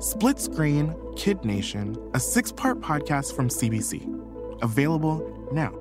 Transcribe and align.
Split 0.00 0.40
Screen 0.40 0.96
Kid 1.14 1.44
Nation, 1.44 1.94
a 2.14 2.20
six 2.20 2.50
part 2.50 2.80
podcast 2.80 3.36
from 3.36 3.50
CBC. 3.50 4.08
Available 4.62 5.20
now. 5.52 5.74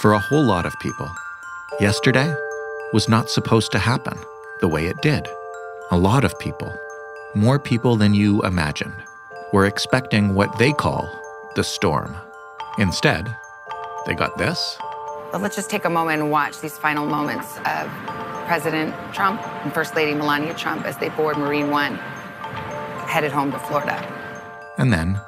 For 0.00 0.14
a 0.14 0.18
whole 0.18 0.42
lot 0.42 0.66
of 0.66 0.74
people, 0.80 1.08
yesterday 1.78 2.34
was 2.92 3.08
not 3.08 3.30
supposed 3.30 3.70
to 3.70 3.78
happen 3.78 4.18
the 4.60 4.66
way 4.66 4.86
it 4.86 5.00
did. 5.02 5.24
A 5.92 5.96
lot 5.96 6.24
of 6.24 6.36
people, 6.40 6.76
more 7.36 7.60
people 7.60 7.94
than 7.94 8.12
you 8.12 8.42
imagined, 8.42 8.94
were 9.52 9.66
expecting 9.66 10.34
what 10.34 10.58
they 10.58 10.72
call 10.72 11.08
the 11.54 11.62
storm. 11.62 12.16
Instead, 12.78 13.32
they 14.04 14.14
got 14.14 14.36
this. 14.36 14.78
But 15.30 15.42
let's 15.42 15.54
just 15.54 15.70
take 15.70 15.84
a 15.84 15.90
moment 15.90 16.22
and 16.22 16.30
watch 16.32 16.60
these 16.60 16.76
final 16.76 17.06
moments 17.06 17.56
of 17.58 18.17
President 18.48 18.94
Trump 19.12 19.46
and 19.62 19.74
First 19.74 19.94
Lady 19.94 20.14
Melania 20.14 20.54
Trump 20.54 20.86
as 20.86 20.96
they 20.96 21.10
board 21.10 21.36
Marine 21.36 21.70
One, 21.70 21.96
headed 23.06 23.30
home 23.30 23.52
to 23.52 23.58
Florida. 23.58 23.94
And 24.78 24.90
then 24.90 25.20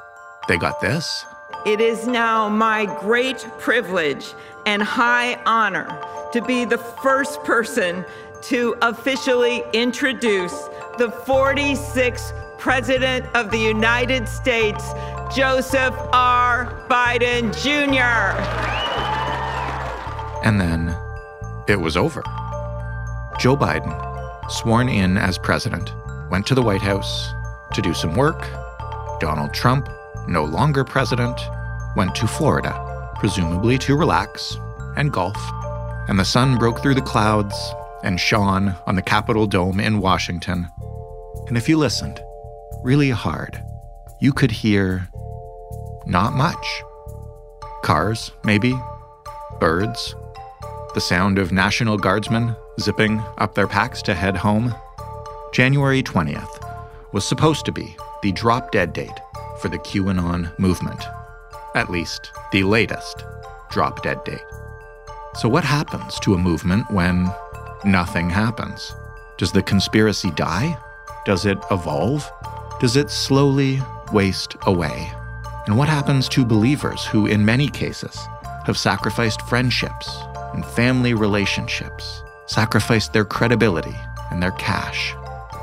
they 0.47 0.57
got 0.57 0.81
this. 0.81 1.23
It 1.63 1.79
is 1.79 2.07
now 2.07 2.49
my 2.49 2.87
great 2.99 3.47
privilege 3.59 4.33
and 4.65 4.81
high 4.81 5.39
honor 5.45 5.87
to 6.33 6.41
be 6.41 6.65
the 6.65 6.79
first 6.79 7.43
person 7.43 8.03
to 8.41 8.75
officially 8.81 9.63
introduce 9.71 10.63
the 10.97 11.13
46th 11.23 12.33
President 12.57 13.23
of 13.35 13.51
the 13.51 13.59
United 13.59 14.27
States, 14.27 14.83
Joseph 15.35 15.93
R. 16.11 16.83
Biden 16.89 17.53
Jr. 17.61 18.35
And 20.43 20.59
then 20.59 20.95
it 21.67 21.79
was 21.79 21.95
over. 21.95 22.23
Joe 23.41 23.57
Biden, 23.57 23.91
sworn 24.51 24.87
in 24.87 25.17
as 25.17 25.39
president, 25.39 25.91
went 26.29 26.45
to 26.45 26.53
the 26.53 26.61
White 26.61 26.83
House 26.83 27.33
to 27.73 27.81
do 27.81 27.91
some 27.91 28.13
work. 28.13 28.47
Donald 29.19 29.51
Trump, 29.51 29.89
no 30.27 30.43
longer 30.43 30.83
president, 30.83 31.41
went 31.95 32.13
to 32.13 32.27
Florida, 32.27 32.71
presumably 33.15 33.79
to 33.79 33.97
relax 33.97 34.55
and 34.95 35.11
golf. 35.11 35.35
And 36.07 36.19
the 36.19 36.23
sun 36.23 36.59
broke 36.59 36.83
through 36.83 36.93
the 36.93 37.01
clouds 37.01 37.55
and 38.03 38.19
shone 38.19 38.75
on 38.85 38.95
the 38.95 39.01
Capitol 39.01 39.47
Dome 39.47 39.79
in 39.79 40.01
Washington. 40.01 40.67
And 41.47 41.57
if 41.57 41.67
you 41.67 41.79
listened 41.79 42.21
really 42.83 43.09
hard, 43.09 43.59
you 44.19 44.33
could 44.33 44.51
hear 44.51 45.09
not 46.05 46.33
much. 46.33 46.83
Cars, 47.81 48.29
maybe, 48.43 48.79
birds, 49.59 50.13
the 50.93 51.01
sound 51.01 51.39
of 51.39 51.51
National 51.51 51.97
Guardsmen 51.97 52.55
zipping 52.81 53.23
up 53.37 53.55
their 53.55 53.67
packs 53.67 54.01
to 54.03 54.13
head 54.13 54.35
home. 54.35 54.75
January 55.53 56.03
20th 56.03 57.13
was 57.13 57.25
supposed 57.25 57.65
to 57.65 57.71
be 57.71 57.95
the 58.23 58.31
drop 58.31 58.71
dead 58.71 58.93
date 58.93 59.19
for 59.61 59.69
the 59.69 59.79
QAnon 59.79 60.57
movement. 60.59 61.03
At 61.75 61.89
least, 61.89 62.31
the 62.51 62.63
latest 62.63 63.23
drop 63.69 64.03
dead 64.03 64.23
date. 64.23 64.43
So, 65.35 65.47
what 65.47 65.63
happens 65.63 66.19
to 66.21 66.33
a 66.33 66.37
movement 66.37 66.89
when 66.91 67.29
nothing 67.85 68.29
happens? 68.29 68.93
Does 69.37 69.51
the 69.51 69.63
conspiracy 69.63 70.31
die? 70.31 70.77
Does 71.25 71.45
it 71.45 71.57
evolve? 71.71 72.29
Does 72.79 72.97
it 72.97 73.09
slowly 73.09 73.79
waste 74.11 74.55
away? 74.63 75.11
And 75.67 75.77
what 75.77 75.87
happens 75.87 76.27
to 76.29 76.43
believers 76.43 77.05
who, 77.05 77.27
in 77.27 77.45
many 77.45 77.69
cases, 77.69 78.19
have 78.65 78.77
sacrificed 78.77 79.41
friendships 79.43 80.17
and 80.53 80.65
family 80.65 81.13
relationships, 81.13 82.23
sacrificed 82.51 83.13
their 83.13 83.23
credibility 83.23 83.95
and 84.29 84.43
their 84.43 84.51
cash? 84.51 85.15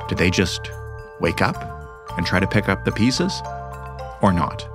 Do 0.08 0.14
they 0.14 0.30
just 0.30 0.70
wake 1.20 1.42
up 1.42 1.56
and 2.16 2.24
try 2.24 2.40
to 2.40 2.46
pick 2.46 2.70
up 2.70 2.86
the 2.86 2.92
pieces? 2.92 3.42
Or 4.22 4.32
not? 4.32 4.66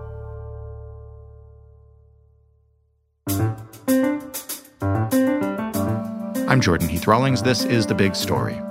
I'm 6.48 6.62
Jordan 6.62 6.88
Heath 6.88 7.08
Rawlings. 7.08 7.42
This 7.42 7.66
is 7.66 7.88
The 7.88 7.96
Big 7.96 8.16
Story. 8.16 8.62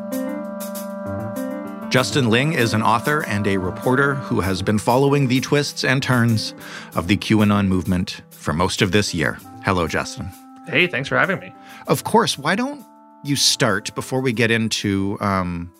Justin 1.90 2.30
Ling 2.30 2.52
is 2.52 2.74
an 2.74 2.82
author 2.82 3.26
and 3.26 3.46
a 3.48 3.56
reporter 3.56 4.14
who 4.14 4.40
has 4.40 4.62
been 4.62 4.78
following 4.78 5.26
the 5.26 5.40
twists 5.40 5.84
and 5.84 6.00
turns 6.00 6.54
of 6.94 7.08
the 7.08 7.16
QAnon 7.16 7.66
movement 7.66 8.22
for 8.30 8.52
most 8.52 8.82
of 8.82 8.92
this 8.92 9.12
year. 9.12 9.36
Hello, 9.64 9.88
Justin. 9.88 10.30
Hey, 10.68 10.86
thanks 10.86 11.08
for 11.08 11.18
having 11.18 11.40
me. 11.40 11.52
Of 11.88 12.04
course. 12.04 12.38
Why 12.38 12.54
don't 12.54 12.86
you 13.24 13.36
start 13.36 13.94
before 13.94 14.20
we 14.20 14.32
get 14.32 14.50
into 14.50 15.16
um, 15.20 15.72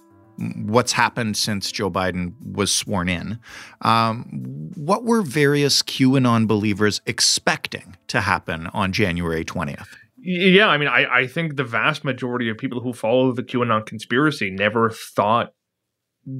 what's 0.64 0.92
happened 0.92 1.36
since 1.36 1.70
Joe 1.70 1.90
Biden 1.90 2.34
was 2.54 2.72
sworn 2.72 3.08
in? 3.08 3.38
Um, 3.82 4.70
what 4.74 5.04
were 5.04 5.22
various 5.22 5.82
QAnon 5.82 6.46
believers 6.46 7.00
expecting 7.06 7.96
to 8.08 8.20
happen 8.20 8.68
on 8.68 8.92
January 8.92 9.44
20th? 9.44 9.88
Yeah, 10.18 10.68
I 10.68 10.78
mean, 10.78 10.88
I, 10.88 11.22
I 11.22 11.26
think 11.26 11.56
the 11.56 11.64
vast 11.64 12.04
majority 12.04 12.48
of 12.48 12.56
people 12.56 12.80
who 12.80 12.92
follow 12.92 13.32
the 13.32 13.42
QAnon 13.42 13.84
conspiracy 13.84 14.50
never 14.50 14.90
thought 14.90 15.52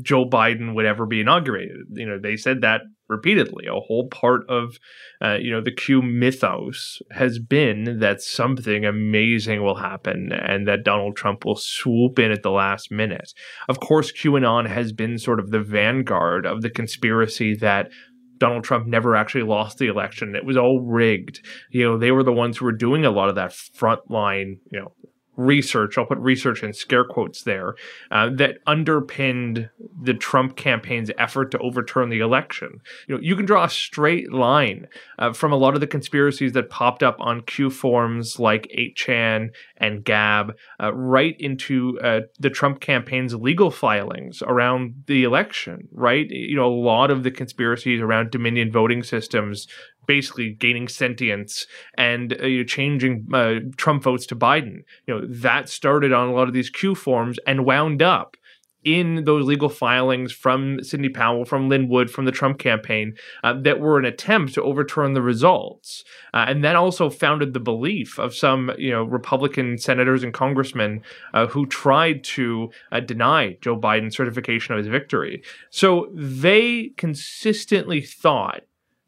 Joe 0.03 0.25
Biden 0.25 0.75
would 0.75 0.87
ever 0.87 1.07
be 1.07 1.21
inaugurated. 1.21 1.79
You 1.91 2.07
know, 2.07 2.19
they 2.19 2.37
said 2.37 2.61
that 2.61 2.83
repeatedly. 3.13 3.67
A 3.67 3.79
whole 3.79 4.09
part 4.09 4.43
of, 4.49 4.79
uh, 5.23 5.35
you 5.35 5.53
know, 5.53 5.61
the 5.61 5.71
Q 5.71 6.03
mythos 6.03 7.01
has 7.13 7.39
been 7.39 8.01
that 8.01 8.21
something 8.21 8.85
amazing 8.85 9.63
will 9.63 9.77
happen 9.77 10.33
and 10.33 10.67
that 10.67 10.85
Donald 10.85 11.17
Trump 11.17 11.45
will 11.45 11.57
swoop 11.57 12.19
in 12.19 12.33
at 12.33 12.43
the 12.43 12.51
last 12.51 12.91
minute. 12.91 13.33
Of 13.69 13.79
course, 13.79 14.11
QAnon 14.11 14.67
has 14.67 14.93
been 14.93 15.19
sort 15.19 15.39
of 15.39 15.51
the 15.51 15.61
vanguard 15.61 16.47
of 16.47 16.63
the 16.63 16.71
conspiracy 16.71 17.55
that 17.57 17.91
Donald 18.39 18.65
Trump 18.65 18.89
never 18.89 19.15
actually 19.15 19.45
lost 19.45 19.79
the 19.79 19.87
election. 19.87 20.35
It 20.35 20.45
was 20.45 20.57
all 20.57 20.81
rigged. 20.81 21.47
You 21.71 21.85
know, 21.85 21.97
they 21.97 22.11
were 22.11 22.25
the 22.25 22.33
ones 22.33 22.57
who 22.57 22.65
were 22.65 22.73
doing 22.73 23.05
a 23.05 23.11
lot 23.13 23.29
of 23.29 23.37
that 23.37 23.53
frontline, 23.53 24.59
you 24.73 24.81
know, 24.81 24.93
research, 25.37 25.97
I'll 25.97 26.07
put 26.07 26.19
research 26.19 26.63
in 26.63 26.73
scare 26.73 27.05
quotes 27.05 27.43
there, 27.43 27.75
uh, 28.11 28.31
that 28.35 28.59
underpinned 28.67 29.71
the 30.01 30.15
Trump 30.15 30.57
campaign's 30.57 31.11
effort 31.19 31.51
to 31.53 31.59
overturn 31.59 32.11
the 32.11 32.21
election. 32.21 32.81
You 33.09 33.15
know, 33.15 33.21
you 33.23 33.37
can 33.37 33.47
draw 33.47 33.65
a 33.65 33.71
straight 33.71 34.33
line 34.33 34.89
uh, 35.19 35.33
from 35.33 35.53
a 35.53 35.57
lot 35.57 35.75
of 35.75 35.81
the 35.81 35.87
conspiracies 35.87 36.53
that 36.53 36.71
popped 36.71 37.03
up 37.03 37.17
on 37.19 37.43
Q 37.43 37.71
forums 37.71 38.39
like 38.39 38.71
8chan 38.77 39.51
and 39.79 40.05
Gab, 40.05 40.55
uh, 40.83 40.93
right 40.95 41.37
into 41.39 41.99
uh, 42.01 42.21
the 42.39 42.51
Trump 42.51 42.81
campaign's 42.81 43.35
legal 43.35 43.71
filings 43.71 44.43
around 44.43 45.05
the 45.07 45.25
election, 45.25 45.89
right? 45.93 46.27
You 46.29 46.57
know, 46.57 46.67
a 46.67 46.73
lot 46.73 47.11
of 47.11 47.23
the 47.23 47.31
conspiracies 47.31 48.01
around 48.01 48.31
Dominion 48.31 48.71
voting 48.71 49.03
systems 49.03 49.67
basically 50.07 50.53
gaining 50.53 50.89
sentience 50.89 51.67
and 51.97 52.33
uh, 52.35 52.65
changing 52.67 53.27
uh, 53.33 53.55
Trump 53.77 54.03
votes 54.03 54.27
to 54.27 54.37
Biden. 54.37 54.85
You 55.07 55.15
know 55.15 55.27
that 55.27 55.69
started 55.69 56.13
on 56.13 56.29
a 56.29 56.33
lot 56.33 56.49
of 56.49 56.55
these 56.55 56.71
Q 56.71 56.95
forms 56.95 57.39
and 57.47 57.65
wound 57.65 58.03
up 58.03 58.37
in 58.85 59.25
those 59.25 59.47
legal 59.47 59.69
filings 59.69 60.33
from 60.33 60.83
Sidney 60.83 61.09
Powell, 61.09 61.45
from 61.45 61.69
Lin 61.69 61.89
Wood, 61.89 62.11
from 62.11 62.25
the 62.25 62.33
Trump 62.33 62.59
campaign 62.59 63.15
uh, 63.45 63.55
that 63.61 63.81
were 63.81 63.99
an 63.99 64.05
attempt 64.05 64.55
to 64.55 64.63
overturn 64.63 65.13
the 65.13 65.23
results, 65.23 66.05
uh, 66.35 66.47
and 66.49 66.65
that 66.65 66.77
also 66.77 67.09
founded 67.09 67.53
the 67.53 67.61
belief 67.61 68.19
of 68.19 68.35
some, 68.35 68.73
you 68.79 68.91
know, 68.91 69.05
Republican 69.05 69.79
senators 69.79 70.25
and 70.25 70.35
congressmen 70.35 71.03
uh, 71.35 71.47
who 71.47 71.67
tried 71.67 72.25
to 72.25 72.71
uh, 72.91 73.01
deny 73.01 73.57
Joe 73.61 73.79
Biden's 73.79 74.17
certification 74.17 74.75
of 74.75 74.79
his 74.79 74.89
victory. 74.89 75.43
So 75.71 76.11
they 76.13 76.93
consistently 76.97 78.01
thought 78.01 78.63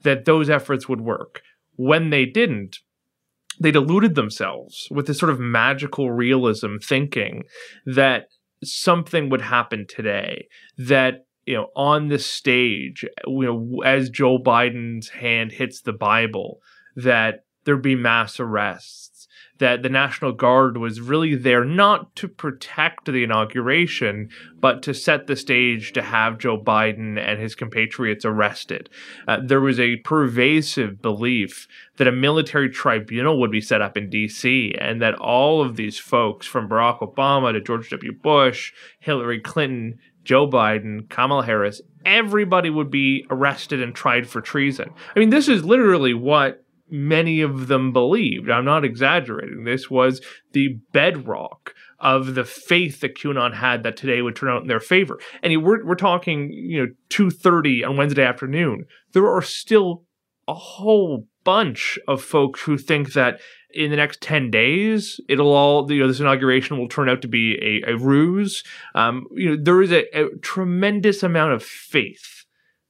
that 0.05 0.25
those 0.25 0.49
efforts 0.49 0.89
would 0.89 1.01
work. 1.01 1.43
When 1.77 2.11
they 2.11 2.25
didn't, 2.25 2.79
they 3.61 3.71
deluded 3.71 4.15
themselves 4.15 4.89
with 4.91 5.07
this 5.07 5.19
sort 5.19 5.31
of 5.31 5.41
magical 5.41 6.11
realism 6.11 6.77
thinking 6.83 7.45
that 7.85 8.29
something 8.63 9.29
would 9.29 9.43
happen 9.43 9.87
today 9.89 10.47
that 10.79 11.27
you 11.45 11.55
know 11.55 11.69
on 11.77 12.09
the 12.09 12.19
stage 12.19 13.05
you 13.27 13.45
know 13.45 13.83
as 13.85 14.09
Joe 14.09 14.39
Biden's 14.39 15.11
hand 15.11 15.53
hits 15.53 15.83
the 15.83 15.93
bible 15.93 16.61
that 16.97 17.45
there'd 17.65 17.83
be 17.83 17.95
mass 17.95 18.41
arrests 18.41 19.14
that 19.59 19.83
the 19.83 19.89
National 19.89 20.33
Guard 20.33 20.77
was 20.79 21.01
really 21.01 21.35
there 21.35 21.65
not 21.65 22.15
to 22.17 22.29
protect 22.29 23.07
the 23.07 23.23
inauguration, 23.23 24.29
but 24.59 24.83
to 24.83 24.93
set 24.93 25.27
the 25.27 25.37
stage 25.37 25.93
to 25.93 26.03
have 26.03 26.39
Joe 26.39 26.59
Biden 26.59 27.19
and 27.19 27.41
his 27.41 27.55
compatriots 27.55 28.25
arrested. 28.25 28.91
Uh, 29.29 29.39
there 29.43 29.61
was 29.61 29.79
a 29.79 29.97
pervasive 29.97 31.01
belief 31.01 31.69
that 31.97 32.09
a 32.09 32.13
military 32.13 32.69
tribunal 32.69 33.39
would 33.41 33.53
be 33.53 33.61
set 33.61 33.81
up 33.81 33.97
in 33.97 34.11
D.C. 34.11 34.75
and 34.81 35.01
that 35.01 35.15
all 35.15 35.63
of 35.63 35.77
these 35.77 35.99
folks, 35.99 36.47
from 36.47 36.69
Barack 36.69 36.99
Obama 37.01 37.53
to 37.53 37.61
George 37.61 37.91
W. 37.91 38.13
Bush, 38.13 38.73
Hillary 38.99 39.41
Clinton, 39.41 39.99
Joe 40.25 40.49
Biden, 40.49 41.09
Kamala 41.09 41.45
Harris, 41.45 41.81
everybody 42.05 42.71
would 42.71 42.91
be 42.91 43.27
arrested 43.31 43.83
and 43.83 43.95
tried 43.95 44.27
for 44.27 44.41
treason. 44.41 44.91
I 45.15 45.19
mean, 45.19 45.31
this 45.31 45.49
is 45.49 45.65
literally 45.65 46.15
what 46.15 46.64
many 46.91 47.41
of 47.41 47.69
them 47.69 47.93
believed. 47.93 48.51
I'm 48.51 48.65
not 48.65 48.85
exaggerating. 48.85 49.65
This 49.65 49.91
was 49.91 50.21
the 50.53 50.79
bedrock 50.93 51.75
of 51.99 52.35
the 52.35 52.45
faith 52.45 53.01
that 53.01 53.17
QAnon 53.17 53.55
had 53.55 53.83
that 53.83 53.97
today 53.97 54.21
would 54.21 54.37
turn 54.37 54.51
out 54.51 54.63
in 54.63 54.69
their 54.69 54.81
favor. 54.81 55.19
And 55.43 55.63
we're, 55.63 55.85
we're 55.85 55.95
talking, 55.95 56.53
you 56.53 56.83
know, 56.83 56.93
2.30 57.11 57.89
on 57.89 57.97
Wednesday 57.97 58.25
afternoon. 58.25 58.85
There 59.13 59.29
are 59.29 59.43
still 59.43 60.05
a 60.47 60.55
whole 60.55 61.27
bunch 61.45 61.99
of 62.09 62.23
folks 62.23 62.63
who 62.63 62.77
think 62.77 63.13
that 63.13 63.41
in 63.73 63.91
the 63.91 63.97
next 63.97 64.21
10 64.21 64.51
days 64.51 65.21
it'll 65.29 65.53
all 65.53 65.91
you 65.91 66.01
know 66.01 66.09
this 66.09 66.21
inauguration 66.21 66.79
will 66.79 66.89
turn 66.89 67.09
out 67.09 67.21
to 67.21 67.29
be 67.29 67.57
a, 67.61 67.91
a 67.93 67.97
ruse 67.97 68.63
um, 68.95 69.27
you 69.33 69.51
know 69.51 69.63
there 69.63 69.83
is 69.83 69.93
a, 69.93 70.05
a 70.17 70.29
tremendous 70.39 71.23
amount 71.23 71.53
of 71.53 71.63
faith 71.63 72.45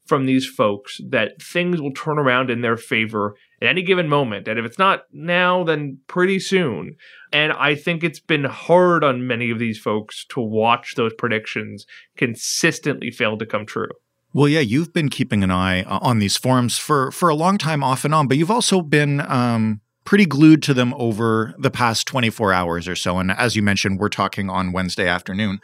from 0.07 0.27
these 0.27 0.47
folks 0.47 1.01
that 1.09 1.41
things 1.41 1.81
will 1.81 1.93
turn 1.93 2.19
around 2.19 2.51
in 2.51 2.61
their 2.61 2.77
favor 2.77 3.35
at 3.65 3.71
any 3.71 3.83
given 3.83 4.09
moment. 4.09 4.49
And 4.49 4.59
if 4.59 4.65
it's 4.65 4.79
not 4.79 5.05
now, 5.13 5.65
then 5.65 5.99
pretty 6.07 6.39
soon. 6.39 6.97
And 7.33 7.53
I 7.53 7.75
think 7.75 8.05
it's 8.05 8.21
been 8.21 8.45
hard 8.45 9.03
on 9.03 9.27
many 9.27 9.51
of 9.51 9.59
these 9.59 9.79
folks 9.79 10.25
to 10.31 10.41
watch 10.41 10.95
those 10.95 11.13
predictions 11.15 11.87
consistently 12.17 13.11
fail 13.11 13.37
to 13.39 13.47
come 13.47 13.67
true. 13.67 13.89
Well, 14.33 14.49
yeah, 14.49 14.61
you've 14.61 14.93
been 14.93 15.09
keeping 15.09 15.45
an 15.45 15.51
eye 15.51 15.83
uh, 15.83 16.01
on 16.03 16.19
these 16.19 16.37
forums 16.37 16.77
for 16.77 17.13
for 17.13 17.29
a 17.29 17.37
long 17.37 17.57
time, 17.57 17.85
off 17.85 18.05
and 18.05 18.13
on, 18.13 18.27
but 18.27 18.37
you've 18.37 18.51
also 18.51 18.83
been 18.83 19.21
um, 19.21 19.81
pretty 20.05 20.27
glued 20.27 20.63
to 20.65 20.75
them 20.75 20.93
over 20.97 21.55
the 21.59 21.71
past 21.71 22.07
24 22.09 22.53
hours 22.53 22.89
or 22.89 22.97
so. 22.97 23.19
And 23.19 23.31
as 23.31 23.55
you 23.57 23.63
mentioned, 23.63 23.99
we're 23.99 24.09
talking 24.09 24.51
on 24.51 24.73
Wednesday 24.73 25.07
afternoon. 25.07 25.61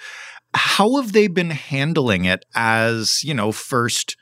How 0.55 0.97
have 0.97 1.13
they 1.13 1.29
been 1.29 1.51
handling 1.51 2.25
it 2.25 2.45
as, 2.55 3.23
you 3.23 3.35
know, 3.35 3.53
first 3.53 4.17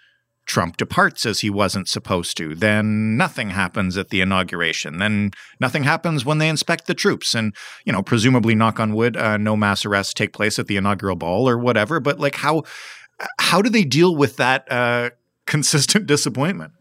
Trump 0.48 0.78
departs 0.78 1.26
as 1.26 1.40
he 1.40 1.50
wasn't 1.50 1.88
supposed 1.88 2.36
to. 2.38 2.54
Then 2.54 3.16
nothing 3.16 3.50
happens 3.50 3.96
at 3.98 4.08
the 4.08 4.22
inauguration. 4.22 4.98
Then 4.98 5.30
nothing 5.60 5.84
happens 5.84 6.24
when 6.24 6.38
they 6.38 6.48
inspect 6.48 6.86
the 6.86 6.94
troops. 6.94 7.34
And, 7.34 7.54
you 7.84 7.92
know, 7.92 8.02
presumably, 8.02 8.54
knock 8.54 8.80
on 8.80 8.94
wood, 8.94 9.16
uh, 9.16 9.36
no 9.36 9.56
mass 9.56 9.84
arrests 9.84 10.14
take 10.14 10.32
place 10.32 10.58
at 10.58 10.66
the 10.66 10.76
inaugural 10.76 11.16
ball 11.16 11.48
or 11.48 11.58
whatever. 11.58 12.00
But, 12.00 12.18
like, 12.18 12.36
how, 12.36 12.64
how 13.38 13.60
do 13.60 13.68
they 13.68 13.84
deal 13.84 14.16
with 14.16 14.36
that 14.38 14.70
uh, 14.72 15.10
consistent 15.46 16.06
disappointment? 16.06 16.72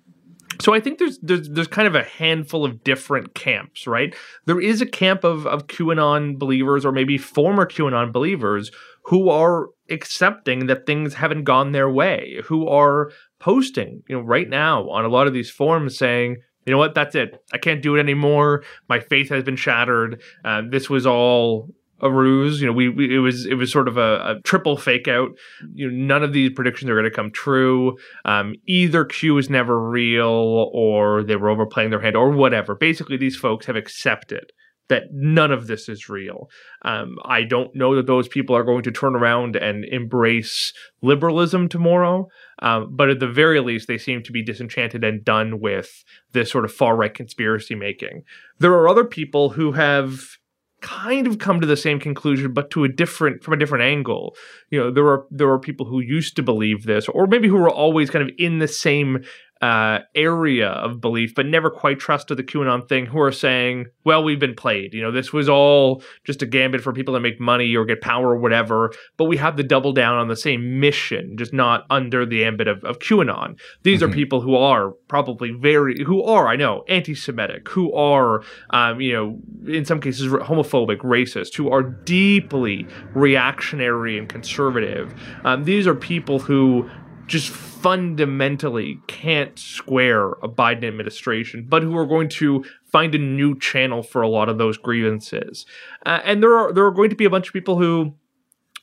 So 0.59 0.73
I 0.73 0.79
think 0.79 0.97
there's, 0.97 1.19
there's 1.19 1.49
there's 1.49 1.67
kind 1.67 1.87
of 1.87 1.93
a 1.93 2.03
handful 2.03 2.65
of 2.65 2.83
different 2.83 3.35
camps, 3.35 3.85
right? 3.85 4.15
There 4.45 4.59
is 4.59 4.81
a 4.81 4.87
camp 4.87 5.23
of 5.23 5.45
of 5.45 5.67
QAnon 5.67 6.39
believers 6.39 6.83
or 6.83 6.91
maybe 6.91 7.19
former 7.19 7.67
QAnon 7.67 8.11
believers 8.11 8.71
who 9.03 9.29
are 9.29 9.67
accepting 9.89 10.67
that 10.67 10.85
things 10.85 11.13
haven't 11.13 11.43
gone 11.43 11.71
their 11.71 11.89
way, 11.89 12.41
who 12.45 12.67
are 12.67 13.11
posting, 13.39 14.03
you 14.07 14.15
know, 14.15 14.21
right 14.21 14.49
now 14.49 14.89
on 14.89 15.05
a 15.05 15.09
lot 15.09 15.27
of 15.27 15.33
these 15.33 15.49
forums 15.49 15.97
saying, 15.97 16.37
you 16.65 16.71
know 16.71 16.77
what, 16.77 16.95
that's 16.95 17.15
it. 17.15 17.41
I 17.53 17.57
can't 17.57 17.81
do 17.81 17.95
it 17.95 17.99
anymore. 17.99 18.63
My 18.89 18.99
faith 18.99 19.29
has 19.29 19.43
been 19.43 19.55
shattered. 19.55 20.21
Uh, 20.43 20.63
this 20.69 20.89
was 20.89 21.05
all 21.05 21.69
a 22.01 22.11
ruse. 22.11 22.61
You 22.61 22.67
know, 22.67 22.73
we, 22.73 22.89
we, 22.89 23.15
it 23.15 23.19
was 23.19 23.45
it 23.45 23.55
was 23.55 23.71
sort 23.71 23.87
of 23.87 23.97
a, 23.97 24.35
a, 24.35 24.41
triple 24.43 24.77
fake 24.77 25.07
out. 25.07 25.29
You 25.73 25.89
know, 25.89 26.05
none 26.05 26.23
of 26.23 26.33
these 26.33 26.51
predictions 26.53 26.89
are 26.89 26.95
going 26.95 27.09
to 27.09 27.11
come 27.11 27.31
true. 27.31 27.97
Um, 28.25 28.55
either 28.67 29.05
Q 29.05 29.37
is 29.37 29.49
never 29.49 29.79
real, 29.79 30.69
or 30.73 31.23
they 31.23 31.35
were 31.35 31.49
overplaying 31.49 31.89
their 31.89 32.01
hand, 32.01 32.15
or 32.15 32.31
whatever. 32.31 32.75
Basically, 32.75 33.17
these 33.17 33.37
folks 33.37 33.65
have 33.65 33.75
accepted 33.75 34.51
that 34.89 35.11
none 35.11 35.51
of 35.51 35.67
this 35.67 35.89
is 35.89 36.09
real. 36.09 36.49
Um, 36.83 37.17
I 37.25 37.43
don't 37.43 37.75
know 37.75 37.95
that 37.95 38.07
those 38.07 38.27
people 38.27 38.55
are 38.55 38.63
going 38.63 38.83
to 38.83 38.91
turn 38.91 39.15
around 39.15 39.55
and 39.55 39.83
embrace 39.85 40.73
liberalism 41.01 41.67
tomorrow, 41.67 42.27
um, 42.59 42.95
but 42.95 43.09
at 43.09 43.19
the 43.19 43.27
very 43.27 43.59
least, 43.59 43.87
they 43.87 43.97
seem 43.97 44.23
to 44.23 44.31
be 44.31 44.43
disenchanted 44.43 45.03
and 45.03 45.23
done 45.25 45.59
with 45.59 46.03
this 46.31 46.51
sort 46.51 46.65
of 46.65 46.73
far 46.73 46.95
right 46.95 47.13
conspiracy 47.13 47.75
making. 47.75 48.23
There 48.59 48.73
are 48.73 48.87
other 48.87 49.05
people 49.05 49.49
who 49.49 49.73
have 49.73 50.37
kind 50.81 51.25
of 51.25 51.39
come 51.39 51.59
to 51.59 51.65
the 51.65 51.75
same 51.75 51.99
conclusion 51.99 52.53
but 52.53 52.69
to 52.69 52.83
a 52.83 52.87
different 52.87 53.43
from 53.43 53.53
a 53.53 53.57
different 53.57 53.83
angle 53.83 54.35
you 54.69 54.79
know 54.79 54.91
there 54.91 55.07
are 55.07 55.25
there 55.31 55.49
are 55.49 55.57
people 55.57 55.87
who 55.87 55.99
used 55.99 56.35
to 56.35 56.43
believe 56.43 56.83
this 56.83 57.07
or 57.07 57.25
maybe 57.25 57.47
who 57.47 57.57
were 57.57 57.69
always 57.69 58.11
kind 58.11 58.23
of 58.23 58.33
in 58.37 58.59
the 58.59 58.67
same 58.67 59.23
uh, 59.61 59.99
area 60.15 60.69
of 60.69 61.01
belief, 61.01 61.33
but 61.35 61.45
never 61.45 61.69
quite 61.69 61.99
trusted 61.99 62.37
the 62.37 62.43
QAnon 62.43 62.87
thing, 62.87 63.05
who 63.05 63.19
are 63.19 63.31
saying, 63.31 63.87
well, 64.03 64.23
we've 64.23 64.39
been 64.39 64.55
played. 64.55 64.93
You 64.93 65.01
know, 65.01 65.11
this 65.11 65.33
was 65.33 65.49
all 65.49 66.03
just 66.23 66.41
a 66.41 66.45
gambit 66.45 66.81
for 66.81 66.93
people 66.93 67.13
to 67.13 67.19
make 67.19 67.39
money 67.39 67.75
or 67.75 67.85
get 67.85 68.01
power 68.01 68.31
or 68.31 68.37
whatever, 68.37 68.91
but 69.17 69.25
we 69.25 69.37
have 69.37 69.55
to 69.55 69.63
double 69.63 69.93
down 69.93 70.17
on 70.17 70.27
the 70.27 70.35
same 70.35 70.79
mission, 70.79 71.35
just 71.37 71.53
not 71.53 71.85
under 71.89 72.25
the 72.25 72.43
ambit 72.43 72.67
of, 72.67 72.83
of 72.83 72.99
QAnon. 72.99 73.59
These 73.83 74.01
mm-hmm. 74.01 74.11
are 74.11 74.13
people 74.13 74.41
who 74.41 74.55
are 74.55 74.91
probably 75.07 75.51
very, 75.51 76.03
who 76.03 76.23
are, 76.23 76.47
I 76.47 76.55
know, 76.55 76.83
anti 76.87 77.15
Semitic, 77.15 77.67
who 77.69 77.93
are, 77.93 78.43
um, 78.69 79.01
you 79.01 79.13
know, 79.13 79.39
in 79.67 79.85
some 79.85 79.99
cases 79.99 80.31
homophobic, 80.31 80.99
racist, 80.99 81.55
who 81.55 81.69
are 81.69 81.83
deeply 81.83 82.87
reactionary 83.13 84.17
and 84.17 84.29
conservative. 84.29 85.13
Um, 85.43 85.63
these 85.63 85.87
are 85.87 85.95
people 85.95 86.39
who 86.39 86.89
just 87.27 87.49
fundamentally 87.49 88.99
can't 89.07 89.59
square 89.59 90.31
a 90.43 90.49
Biden 90.49 90.85
administration, 90.85 91.65
but 91.67 91.83
who 91.83 91.95
are 91.97 92.05
going 92.05 92.29
to 92.29 92.65
find 92.85 93.13
a 93.13 93.19
new 93.19 93.57
channel 93.59 94.01
for 94.01 94.21
a 94.21 94.29
lot 94.29 94.49
of 94.49 94.57
those 94.57 94.77
grievances. 94.77 95.65
Uh, 96.05 96.19
and 96.23 96.41
there 96.41 96.55
are 96.57 96.73
there 96.73 96.85
are 96.85 96.91
going 96.91 97.09
to 97.09 97.15
be 97.15 97.25
a 97.25 97.29
bunch 97.29 97.47
of 97.47 97.53
people 97.53 97.77
who 97.77 98.15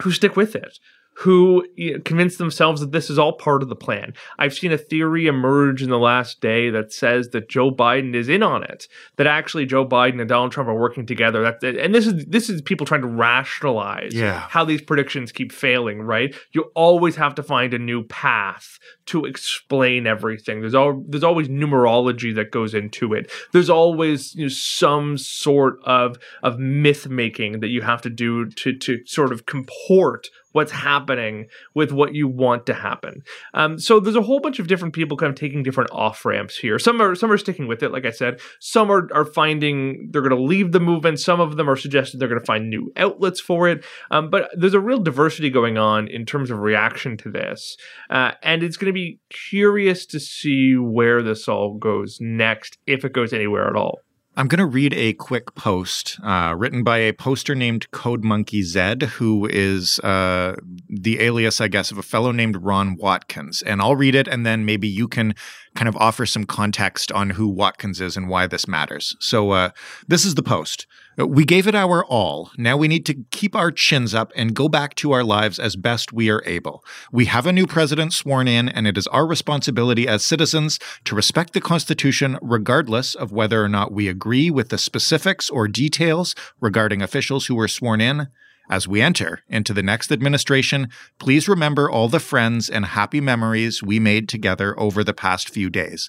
who 0.02 0.12
stick 0.12 0.36
with 0.36 0.54
it 0.54 0.78
who 1.18 1.66
you 1.76 1.94
know, 1.94 2.00
convince 2.04 2.36
themselves 2.36 2.80
that 2.80 2.92
this 2.92 3.08
is 3.08 3.18
all 3.18 3.32
part 3.32 3.62
of 3.62 3.68
the 3.68 3.76
plan. 3.76 4.12
I've 4.38 4.54
seen 4.54 4.72
a 4.72 4.78
theory 4.78 5.26
emerge 5.26 5.82
in 5.82 5.90
the 5.90 5.98
last 5.98 6.40
day 6.40 6.70
that 6.70 6.92
says 6.92 7.28
that 7.30 7.48
Joe 7.48 7.70
Biden 7.70 8.14
is 8.14 8.28
in 8.28 8.42
on 8.42 8.64
it. 8.64 8.88
That 9.16 9.26
actually 9.26 9.66
Joe 9.66 9.86
Biden 9.86 10.20
and 10.20 10.28
Donald 10.28 10.52
Trump 10.52 10.68
are 10.68 10.78
working 10.78 11.06
together. 11.06 11.42
That 11.42 11.62
and 11.76 11.94
this 11.94 12.06
is 12.06 12.24
this 12.26 12.50
is 12.50 12.62
people 12.62 12.86
trying 12.86 13.02
to 13.02 13.06
rationalize 13.06 14.14
yeah. 14.14 14.46
how 14.48 14.64
these 14.64 14.82
predictions 14.82 15.30
keep 15.30 15.52
failing. 15.52 16.02
Right? 16.02 16.34
You 16.52 16.72
always 16.74 17.16
have 17.16 17.34
to 17.36 17.42
find 17.42 17.72
a 17.74 17.78
new 17.78 18.02
path 18.04 18.78
to 19.06 19.24
explain 19.24 20.06
everything. 20.06 20.60
There's 20.60 20.74
all 20.74 21.04
there's 21.06 21.24
always 21.24 21.48
numerology 21.48 22.34
that 22.34 22.50
goes 22.50 22.74
into 22.74 23.14
it. 23.14 23.30
There's 23.52 23.70
always 23.70 24.34
you 24.34 24.46
know, 24.46 24.48
some 24.48 25.16
sort 25.16 25.78
of 25.84 26.16
of 26.42 26.58
myth 26.58 27.08
making 27.08 27.60
that 27.60 27.68
you 27.68 27.82
have 27.82 28.02
to 28.02 28.10
do 28.10 28.46
to 28.50 28.76
to 28.78 29.06
sort 29.06 29.32
of 29.32 29.46
comport 29.46 30.28
what's 30.54 30.70
happening 30.70 31.48
with 31.74 31.90
what 31.90 32.14
you 32.14 32.28
want 32.28 32.64
to 32.64 32.74
happen. 32.74 33.22
Um, 33.54 33.76
so 33.76 33.98
there's 33.98 34.14
a 34.14 34.22
whole 34.22 34.38
bunch 34.38 34.60
of 34.60 34.68
different 34.68 34.94
people 34.94 35.16
kind 35.16 35.30
of 35.30 35.36
taking 35.36 35.64
different 35.64 35.90
off 35.92 36.24
ramps 36.24 36.56
here. 36.56 36.78
Some 36.78 37.02
are 37.02 37.16
some 37.16 37.32
are 37.32 37.38
sticking 37.38 37.66
with 37.66 37.82
it, 37.82 37.90
like 37.90 38.06
I 38.06 38.12
said. 38.12 38.40
Some 38.60 38.90
are 38.90 39.08
are 39.12 39.24
finding 39.24 40.10
they're 40.12 40.22
going 40.22 40.30
to 40.30 40.40
leave 40.40 40.70
the 40.70 40.78
movement. 40.78 41.18
Some 41.18 41.40
of 41.40 41.56
them 41.56 41.68
are 41.68 41.76
suggesting 41.76 42.20
they're 42.20 42.28
going 42.28 42.40
to 42.40 42.46
find 42.46 42.70
new 42.70 42.92
outlets 42.96 43.40
for 43.40 43.68
it. 43.68 43.84
Um, 44.12 44.30
but 44.30 44.48
there's 44.56 44.74
a 44.74 44.80
real 44.80 45.00
diversity 45.00 45.50
going 45.50 45.76
on 45.76 46.06
in 46.06 46.24
terms 46.24 46.50
of 46.50 46.60
reaction 46.60 47.16
to 47.18 47.30
this, 47.30 47.76
uh, 48.08 48.32
and 48.42 48.62
it's 48.62 48.76
going 48.76 48.86
to 48.86 48.92
be 48.92 49.18
curious 49.30 50.06
to 50.06 50.20
see 50.20 50.76
where 50.76 51.20
this 51.20 51.48
all 51.48 51.74
goes 51.74 52.18
next, 52.20 52.78
if 52.86 53.04
it 53.04 53.12
goes 53.12 53.32
anywhere 53.32 53.66
at 53.68 53.74
all. 53.74 53.98
I'm 54.36 54.48
going 54.48 54.58
to 54.58 54.66
read 54.66 54.92
a 54.94 55.12
quick 55.12 55.54
post 55.54 56.18
uh, 56.24 56.54
written 56.58 56.82
by 56.82 56.98
a 56.98 57.12
poster 57.12 57.54
named 57.54 57.88
Code 57.92 58.24
Monkey 58.24 58.62
Zed, 58.62 59.02
who 59.02 59.46
is 59.46 60.00
uh, 60.00 60.56
the 60.88 61.20
alias, 61.20 61.60
I 61.60 61.68
guess, 61.68 61.92
of 61.92 61.98
a 61.98 62.02
fellow 62.02 62.32
named 62.32 62.56
Ron 62.56 62.96
Watkins. 62.96 63.62
And 63.62 63.80
I'll 63.80 63.94
read 63.94 64.16
it, 64.16 64.26
and 64.26 64.44
then 64.44 64.64
maybe 64.64 64.88
you 64.88 65.06
can 65.06 65.36
kind 65.76 65.88
of 65.88 65.96
offer 65.98 66.26
some 66.26 66.46
context 66.46 67.12
on 67.12 67.30
who 67.30 67.48
Watkins 67.48 68.00
is 68.00 68.16
and 68.16 68.28
why 68.28 68.48
this 68.48 68.66
matters. 68.66 69.16
So, 69.20 69.52
uh, 69.52 69.70
this 70.08 70.24
is 70.24 70.34
the 70.34 70.42
post. 70.42 70.88
We 71.16 71.44
gave 71.44 71.68
it 71.68 71.76
our 71.76 72.04
all. 72.04 72.50
Now 72.58 72.76
we 72.76 72.88
need 72.88 73.06
to 73.06 73.14
keep 73.30 73.54
our 73.54 73.70
chins 73.70 74.14
up 74.14 74.32
and 74.34 74.54
go 74.54 74.68
back 74.68 74.96
to 74.96 75.12
our 75.12 75.22
lives 75.22 75.60
as 75.60 75.76
best 75.76 76.12
we 76.12 76.28
are 76.28 76.42
able. 76.44 76.84
We 77.12 77.26
have 77.26 77.46
a 77.46 77.52
new 77.52 77.68
president 77.68 78.12
sworn 78.12 78.48
in, 78.48 78.68
and 78.68 78.88
it 78.88 78.98
is 78.98 79.06
our 79.08 79.24
responsibility 79.24 80.08
as 80.08 80.24
citizens 80.24 80.80
to 81.04 81.14
respect 81.14 81.52
the 81.52 81.60
Constitution 81.60 82.36
regardless 82.42 83.14
of 83.14 83.30
whether 83.30 83.62
or 83.62 83.68
not 83.68 83.92
we 83.92 84.08
agree 84.08 84.50
with 84.50 84.70
the 84.70 84.78
specifics 84.78 85.48
or 85.48 85.68
details 85.68 86.34
regarding 86.60 87.00
officials 87.00 87.46
who 87.46 87.54
were 87.54 87.68
sworn 87.68 88.00
in. 88.00 88.26
As 88.68 88.88
we 88.88 89.00
enter 89.00 89.42
into 89.48 89.72
the 89.72 89.82
next 89.82 90.10
administration, 90.10 90.88
please 91.20 91.48
remember 91.48 91.88
all 91.88 92.08
the 92.08 92.18
friends 92.18 92.68
and 92.68 92.86
happy 92.86 93.20
memories 93.20 93.82
we 93.82 94.00
made 94.00 94.28
together 94.28 94.78
over 94.80 95.04
the 95.04 95.14
past 95.14 95.48
few 95.48 95.70
days. 95.70 96.08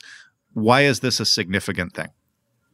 Why 0.54 0.82
is 0.82 1.02
this 1.02 1.20
a 1.20 1.26
significant 1.26 1.94
thing? 1.94 2.10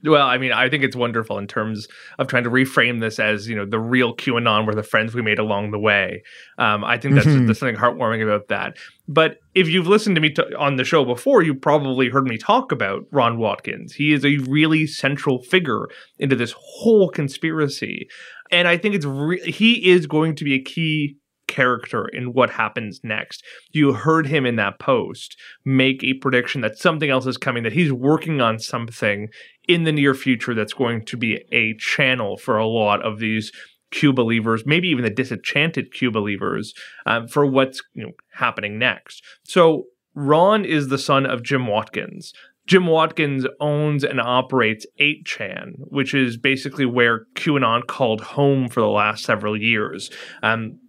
Well, 0.04 0.26
I 0.26 0.38
mean, 0.38 0.52
I 0.52 0.70
think 0.70 0.84
it's 0.84 0.96
wonderful 0.96 1.38
in 1.38 1.48
terms 1.48 1.88
of 2.18 2.28
trying 2.28 2.44
to 2.44 2.50
reframe 2.50 3.00
this 3.00 3.20
as 3.20 3.48
you 3.48 3.56
know 3.56 3.66
the 3.66 3.80
real 3.80 4.16
QAnon 4.16 4.66
were 4.66 4.74
the 4.74 4.84
friends 4.84 5.14
we 5.14 5.22
made 5.22 5.40
along 5.40 5.72
the 5.72 5.80
way. 5.80 6.24
Um, 6.58 6.84
I 6.84 6.98
think 6.98 7.16
that's 7.16 7.28
mm-hmm. 7.28 7.46
there's 7.46 7.60
something 7.60 7.76
heartwarming 7.76 8.24
about 8.24 8.48
that. 8.48 8.78
But 9.08 9.38
if 9.54 9.68
you've 9.68 9.88
listened 9.88 10.16
to 10.16 10.22
me 10.22 10.32
t- 10.32 10.42
on 10.58 10.78
the 10.78 10.84
show 10.84 11.06
before, 11.06 11.44
you 11.44 11.54
probably 11.54 12.10
heard 12.10 12.26
me 12.26 12.38
talk 12.38 12.72
about 12.72 13.04
Ron 13.12 13.38
Watkins. 13.38 13.94
He 13.94 14.14
is 14.14 14.26
a 14.26 14.38
really 14.48 14.88
central 14.88 15.44
figure 15.44 15.88
into 16.18 16.36
this 16.36 16.56
whole 16.58 17.10
conspiracy, 17.10 18.08
and 18.50 18.68
I 18.68 18.78
think 18.78 18.96
it's 18.96 19.06
re- 19.06 19.52
he 19.52 19.92
is 19.92 20.08
going 20.08 20.36
to 20.36 20.44
be 20.44 20.56
a 20.56 20.62
key 20.62 21.18
character 21.52 22.08
in 22.08 22.34
what 22.34 22.50
happens 22.50 23.02
next. 23.04 23.44
You 23.72 23.94
heard 23.94 24.26
him 24.26 24.46
in 24.46 24.56
that 24.56 24.80
post 24.80 25.38
make 25.64 26.04
a 26.04 26.16
prediction 26.16 26.62
that 26.62 26.78
something 26.78 27.10
else 27.10 27.28
is 27.28 27.38
coming, 27.38 27.64
that 27.64 27.74
he's 27.74 27.92
working 27.92 28.42
on 28.42 28.58
something 28.58 29.28
in 29.68 29.84
the 29.84 29.92
near 29.92 30.16
future 30.16 30.56
that's 30.56 30.74
going 30.74 31.06
to 31.06 31.18
be 31.18 31.46
a 31.52 31.76
channel 31.76 32.38
for 32.38 32.58
a 32.58 32.66
lot 32.66 33.06
of 33.06 33.20
these 33.20 33.52
Q 33.92 34.14
believers, 34.14 34.64
maybe 34.66 34.88
even 34.88 35.04
the 35.04 35.10
disenchanted 35.10 35.94
Q 35.94 36.10
believers, 36.12 36.74
um, 37.06 37.28
for 37.28 37.46
what's 37.46 37.82
you 37.94 38.04
know, 38.04 38.12
happening 38.34 38.80
next. 38.80 39.22
So 39.44 39.86
Ron 40.16 40.66
is 40.66 40.88
the 40.88 40.98
son 40.98 41.26
of 41.26 41.44
Jim 41.44 41.68
Watkins. 41.68 42.34
Jim 42.68 42.88
Watkins 42.88 43.46
owns 43.60 44.04
and 44.04 44.22
operates 44.22 44.86
8chan, 45.00 45.74
which 45.90 46.14
is 46.14 46.38
basically 46.38 46.86
where 46.86 47.26
QAnon 47.36 47.86
called 47.86 48.22
home 48.22 48.70
for 48.70 48.80
the 48.80 48.88
last 48.88 49.26
several 49.26 49.60
years. 49.60 50.10
Um, 50.42 50.80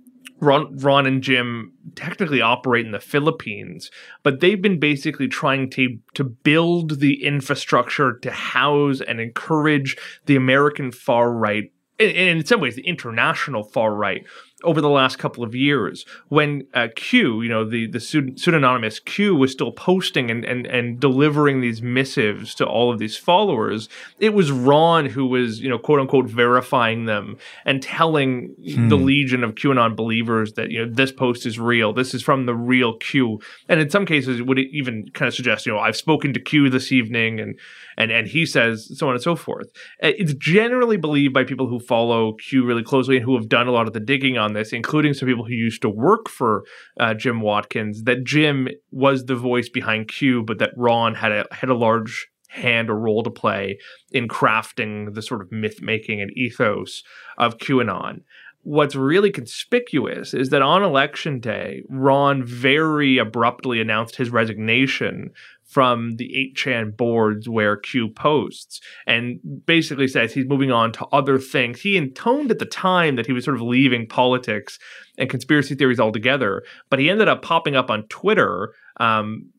Ron, 0.43 0.77
Ron 0.79 1.07
and 1.07 1.23
Jim 1.23 1.73
technically 1.95 2.41
operate 2.41 2.85
in 2.85 2.91
the 2.91 2.99
Philippines, 2.99 3.93
but 4.25 4.41
they've 4.41 4.61
been 4.61 4.81
basically 4.81 5.29
trying 5.29 5.71
to 5.71 5.99
to 6.15 6.25
build 6.25 6.99
the 6.99 7.25
infrastructure 7.25 8.19
to 8.19 8.31
house 8.33 9.01
and 9.01 9.21
encourage 9.21 9.97
the 10.27 10.35
American 10.35 10.91
far 10.91 11.33
right, 11.33 11.73
and 12.01 12.11
in 12.11 12.45
some 12.45 12.61
ways 12.61 12.75
the 12.75 12.87
international 12.87 13.63
far 13.63 13.95
right, 13.95 14.25
over 14.65 14.81
the 14.81 14.89
last 14.89 15.19
couple 15.19 15.45
of 15.45 15.55
years 15.55 16.05
when 16.29 16.67
uh, 16.75 16.89
Q, 16.95 17.43
you 17.43 17.49
know, 17.49 17.65
the 17.65 17.87
the 17.87 17.99
pseudonymous 17.99 19.01
Q 19.01 19.35
was 19.35 19.53
still 19.53 19.73
posting 19.73 20.31
and, 20.31 20.45
and 20.45 20.67
and 20.67 21.01
delivering 21.01 21.61
these 21.61 21.83
missives 21.83 22.55
to 22.57 22.67
all 22.67 22.93
of 22.93 22.99
these 22.99 23.17
followers. 23.17 23.89
It 24.19 24.35
was 24.35 24.51
Ron 24.51 25.07
who 25.07 25.27
was, 25.27 25.61
you 25.61 25.69
know, 25.69 25.79
quote 25.79 26.01
unquote 26.01 26.27
verifying 26.27 27.07
them 27.07 27.37
and 27.65 27.83
telling 27.83 28.55
hmm. 28.65 28.89
the 28.89 28.97
legion 28.97 29.45
of 29.45 29.55
QAnon 29.55 29.97
believers 29.97 30.55
that 30.55 30.71
you 30.71 30.85
know 30.85 30.93
this 30.93 31.13
post 31.13 31.47
is 31.47 31.59
real. 31.59 31.93
This 31.93 32.15
is 32.15 32.23
from 32.23 32.47
the 32.47 32.55
real 32.55 32.97
Q. 32.99 33.41
And 33.69 33.81
in 33.81 33.91
some 33.91 34.07
cases, 34.07 34.43
would 34.43 34.59
even 34.59 35.11
kind 35.13 35.29
of 35.29 35.35
suggest, 35.35 35.67
you 35.67 35.73
know, 35.73 35.79
I've 35.79 35.97
spoken 35.97 36.33
to 36.35 36.41
Q 36.41 36.71
this 36.71 36.93
evening 36.93 37.41
and 37.41 37.59
and 37.97 38.11
and 38.11 38.27
he 38.27 38.47
says 38.47 38.91
so 38.99 39.09
on 39.09 39.15
and 39.15 39.23
so 39.23 39.37
forth. 39.37 39.69
Uh, 40.03 40.13
it's 40.19 40.35
generally 40.35 40.97
believed 40.97 41.35
by 41.35 41.45
people 41.45 41.67
who 41.69 41.79
follow 41.79 42.35
Q 42.35 42.65
really 42.65 42.83
closely 42.83 43.17
and 43.17 43.25
who 43.25 43.35
have 43.37 43.49
done 43.49 43.67
a 43.67 43.73
lot 43.73 43.87
of 43.87 43.93
the 43.93 44.01
digging 44.01 44.39
this, 44.53 44.73
including 44.73 45.15
some 45.15 45.29
people 45.29 45.45
who 45.45 45.55
used 45.55 45.83
to 45.83 45.89
work 45.89 46.29
for 46.29 46.65
uh, 46.99 47.15
Jim 47.15 47.41
Watkins, 47.41 48.05
that 48.05 48.25
Jim 48.25 48.69
was 48.91 49.25
the 49.25 49.37
voice 49.37 49.69
behind 49.69 50.09
Q, 50.09 50.43
but 50.43 50.59
that 50.59 50.73
Ron 50.77 51.15
had 51.15 51.33
a 51.33 51.47
had 51.53 51.71
a 51.71 51.75
large 51.75 52.29
hand 52.49 52.91
or 52.91 52.99
role 52.99 53.23
to 53.23 53.31
play 53.31 53.79
in 54.11 54.29
crafting 54.29 55.15
the 55.15 55.23
sort 55.23 55.41
of 55.41 55.51
myth 55.51 55.81
making 55.81 56.21
and 56.21 56.31
ethos 56.37 57.03
of 57.39 57.59
QAnon. 57.59 58.21
What's 58.65 58.95
really 58.95 59.33
conspicuous 59.33 60.35
is 60.35 60.51
that 60.51 60.63
on 60.63 60.85
election 60.85 61.41
day, 61.41 61.83
Ron 61.89 62.45
very 62.45 63.19
abruptly 63.19 63.81
announced 63.81 64.17
his 64.17 64.31
resignation 64.31 65.31
from 65.73 66.17
the 66.17 66.53
8chan 66.55 66.97
boards 66.97 67.49
where 67.49 67.77
Q 67.77 68.09
posts 68.09 68.81
and 69.07 69.41
basically 69.65 70.07
says 70.07 70.35
he's 70.35 70.47
moving 70.47 70.71
on 70.71 70.93
to 70.93 71.07
other 71.07 71.39
things. 71.39 71.81
He 71.81 71.97
intoned 71.97 72.51
at 72.51 72.59
the 72.59 72.67
time 72.67 73.17
that 73.17 73.27
he 73.27 73.33
was 73.33 73.45
sort 73.45 73.57
of 73.57 73.63
leaving 73.63 74.07
politics 74.07 74.79
and 75.17 75.31
conspiracy 75.31 75.75
theories 75.75 75.99
altogether, 75.99 76.63
but 76.91 76.99
he 76.99 77.09
ended 77.09 77.27
up 77.27 77.41
popping 77.43 77.75
up 77.75 77.91
on 77.91 78.07
Twitter 78.09 78.75
um, 79.01 79.51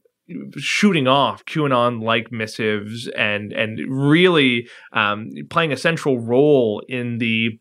shooting 0.58 1.08
off 1.08 1.46
QAnon 1.46 2.02
like 2.02 2.32
missives 2.32 3.08
and 3.10 3.52
and 3.52 3.80
really 3.90 4.68
um, 4.92 5.30
playing 5.50 5.74
a 5.74 5.78
central 5.78 6.20
role 6.20 6.82
in 6.88 7.18
the 7.18 7.60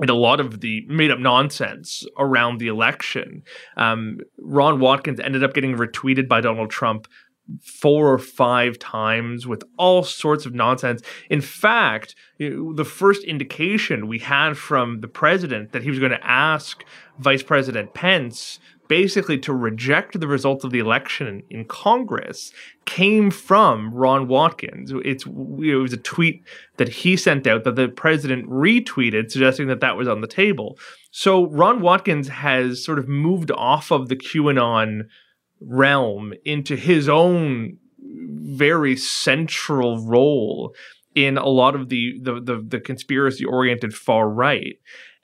and 0.00 0.10
a 0.10 0.14
lot 0.14 0.40
of 0.40 0.60
the 0.60 0.84
made 0.88 1.10
up 1.10 1.18
nonsense 1.18 2.06
around 2.18 2.58
the 2.58 2.68
election. 2.68 3.42
Um, 3.76 4.18
Ron 4.38 4.78
Watkins 4.80 5.20
ended 5.20 5.42
up 5.42 5.54
getting 5.54 5.76
retweeted 5.76 6.28
by 6.28 6.40
Donald 6.40 6.70
Trump 6.70 7.08
four 7.62 8.12
or 8.12 8.18
five 8.18 8.78
times 8.78 9.46
with 9.46 9.62
all 9.78 10.02
sorts 10.02 10.46
of 10.46 10.54
nonsense. 10.54 11.02
In 11.30 11.40
fact, 11.40 12.14
the 12.38 12.84
first 12.88 13.24
indication 13.24 14.06
we 14.06 14.18
had 14.18 14.56
from 14.56 15.00
the 15.00 15.08
president 15.08 15.72
that 15.72 15.82
he 15.82 15.90
was 15.90 15.98
going 15.98 16.12
to 16.12 16.26
ask 16.26 16.84
Vice 17.18 17.42
President 17.42 17.94
Pence 17.94 18.60
basically 18.88 19.38
to 19.38 19.52
reject 19.52 20.18
the 20.18 20.26
results 20.26 20.64
of 20.64 20.70
the 20.70 20.78
election 20.78 21.42
in 21.50 21.64
Congress 21.66 22.52
came 22.86 23.30
from 23.30 23.92
Ron 23.94 24.28
Watkins. 24.28 24.92
It's 25.04 25.24
it 25.26 25.74
was 25.74 25.92
a 25.92 25.98
tweet 25.98 26.42
that 26.78 26.88
he 26.88 27.16
sent 27.16 27.46
out 27.46 27.64
that 27.64 27.76
the 27.76 27.88
president 27.88 28.48
retweeted, 28.48 29.30
suggesting 29.30 29.68
that 29.68 29.80
that 29.80 29.96
was 29.96 30.08
on 30.08 30.22
the 30.22 30.26
table. 30.26 30.78
So 31.10 31.46
Ron 31.48 31.80
Watkins 31.80 32.28
has 32.28 32.82
sort 32.82 32.98
of 32.98 33.08
moved 33.08 33.50
off 33.52 33.90
of 33.90 34.08
the 34.08 34.16
QAnon 34.16 35.02
realm 35.60 36.32
into 36.44 36.76
his 36.76 37.08
own 37.08 37.76
very 38.00 38.96
central 38.96 40.04
role 40.06 40.74
in 41.14 41.36
a 41.36 41.48
lot 41.48 41.74
of 41.74 41.88
the 41.88 42.18
the 42.22 42.40
the, 42.40 42.64
the 42.66 42.80
conspiracy 42.80 43.44
oriented 43.44 43.94
far 43.94 44.28
right 44.28 44.76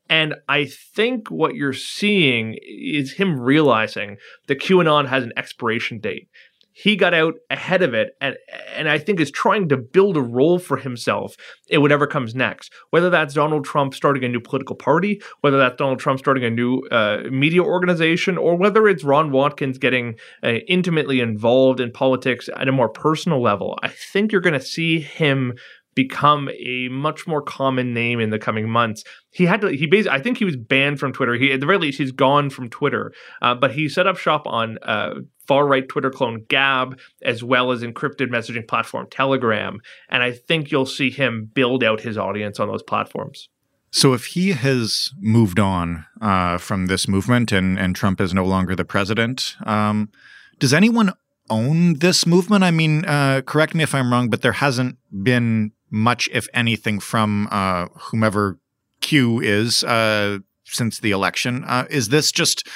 and 0.09 0.35
I 0.49 0.67
think 0.67 1.31
what 1.31 1.55
you're 1.55 1.73
seeing 1.73 2.59
is 2.63 3.15
him 3.15 3.41
realizing 3.41 4.19
that 4.49 4.61
QAnon 4.61 5.09
has 5.09 5.25
an 5.25 5.33
expiration 5.37 5.99
date. 5.99 6.29
He 6.77 6.97
got 6.97 7.15
out 7.15 7.35
ahead 7.51 7.83
of 7.83 7.95
it 7.95 8.17
and 8.21 8.37
and 8.75 8.89
I 8.89 8.99
think 8.99 9.21
is 9.21 9.31
trying 9.31 9.69
to 9.69 9.77
build 9.77 10.17
a 10.17 10.21
role 10.21 10.59
for 10.59 10.77
himself 10.77 11.37
in 11.69 11.81
whatever 11.81 12.07
comes 12.07 12.35
next. 12.35 12.73
Whether 12.91 13.11
that's 13.11 13.35
Donald 13.35 13.65
Trump 13.65 13.95
starting 13.95 14.25
a 14.25 14.29
new 14.29 14.41
political 14.41 14.75
party, 14.75 15.23
whether 15.41 15.57
that's 15.57 15.77
Donald 15.77 16.01
Trump 16.01 16.19
starting 16.19 16.45
a 16.45 16.51
new 16.51 16.81
uh, 16.91 17.23
media 17.31 17.63
organization, 17.63 18.37
or 18.37 18.57
whether 18.57 18.89
it's 18.89 19.05
Ron 19.05 19.31
Watkins 19.31 19.79
getting 19.79 20.17
uh, 20.43 20.55
intimately 20.67 21.21
involved 21.21 21.79
in 21.79 21.93
politics 21.93 22.49
at 22.57 22.69
a 22.69 22.73
more 22.73 22.89
personal 22.89 23.41
level. 23.41 23.79
I 23.83 23.89
think 23.89 24.33
you're 24.33 24.41
going 24.41 24.59
to 24.59 24.61
see 24.61 25.01
him 25.01 25.55
become 25.95 26.49
a 26.59 26.89
much 26.89 27.27
more 27.27 27.43
common 27.43 27.95
name 27.95 28.21
in 28.21 28.31
the 28.31 28.39
coming 28.39 28.69
months. 28.69 29.05
He 29.31 29.47
had 29.47 29.61
to. 29.63 29.69
He 29.69 29.87
basically. 29.87 30.17
I 30.17 30.23
think 30.23 30.39
he 30.39 30.45
was 30.45 30.57
banned 30.57 31.01
from 31.01 31.13
Twitter. 31.13 31.35
He 31.35 31.53
at 31.53 31.61
the 31.61 31.67
very 31.67 31.79
least 31.79 31.99
he's 31.99 32.13
gone 32.13 32.51
from 32.51 32.69
Twitter. 32.69 33.13
Uh, 33.43 33.55
but 33.55 33.73
he 33.73 33.89
set 33.89 34.07
up 34.07 34.17
shop 34.17 34.47
on 34.47 34.79
uh, 34.83 35.15
far 35.47 35.67
right 35.67 35.89
Twitter 35.89 36.11
clone 36.11 36.45
Gab 36.49 36.99
as 37.23 37.43
well 37.43 37.73
as 37.73 37.83
encrypted 37.83 38.29
messaging 38.29 38.67
platform 38.67 39.07
Telegram. 39.11 39.81
And 40.09 40.23
I 40.23 40.33
think 40.33 40.71
you'll 40.71 40.87
see 40.87 41.11
him 41.11 41.51
build 41.53 41.85
out 41.85 42.01
his 42.01 42.19
audience 42.19 42.61
on 42.61 42.69
those 42.69 42.83
platforms. 42.83 43.49
So 43.91 44.13
if 44.13 44.27
he 44.27 44.51
has 44.51 45.11
moved 45.21 45.61
on 45.61 46.05
uh, 46.21 46.59
from 46.59 46.87
this 46.87 47.07
movement 47.07 47.53
and 47.53 47.79
and 47.79 47.95
Trump 47.95 48.21
is 48.21 48.35
no 48.35 48.45
longer 48.45 48.75
the 48.75 48.85
president, 48.85 49.57
um, 49.65 50.11
does 50.59 50.75
anyone 50.75 51.13
own 51.51 51.99
this 51.99 52.27
movement? 52.27 52.65
I 52.65 52.71
mean, 52.71 53.05
uh, 53.05 53.43
correct 53.47 53.75
me 53.75 53.83
if 53.83 53.95
I'm 53.95 54.11
wrong, 54.11 54.31
but 54.31 54.43
there 54.43 54.53
hasn't 54.53 54.99
been 55.23 55.73
much, 55.91 56.29
if 56.33 56.49
anything, 56.55 57.01
from 57.01 57.49
uh, 57.51 57.87
whomever 57.95 58.59
Q 59.01 59.41
is 59.41 59.85
uh, 59.85 60.39
since 60.65 60.99
the 61.01 61.11
election. 61.11 61.65
Uh, 61.65 61.87
is 61.91 62.09
this 62.09 62.33
just 62.33 62.67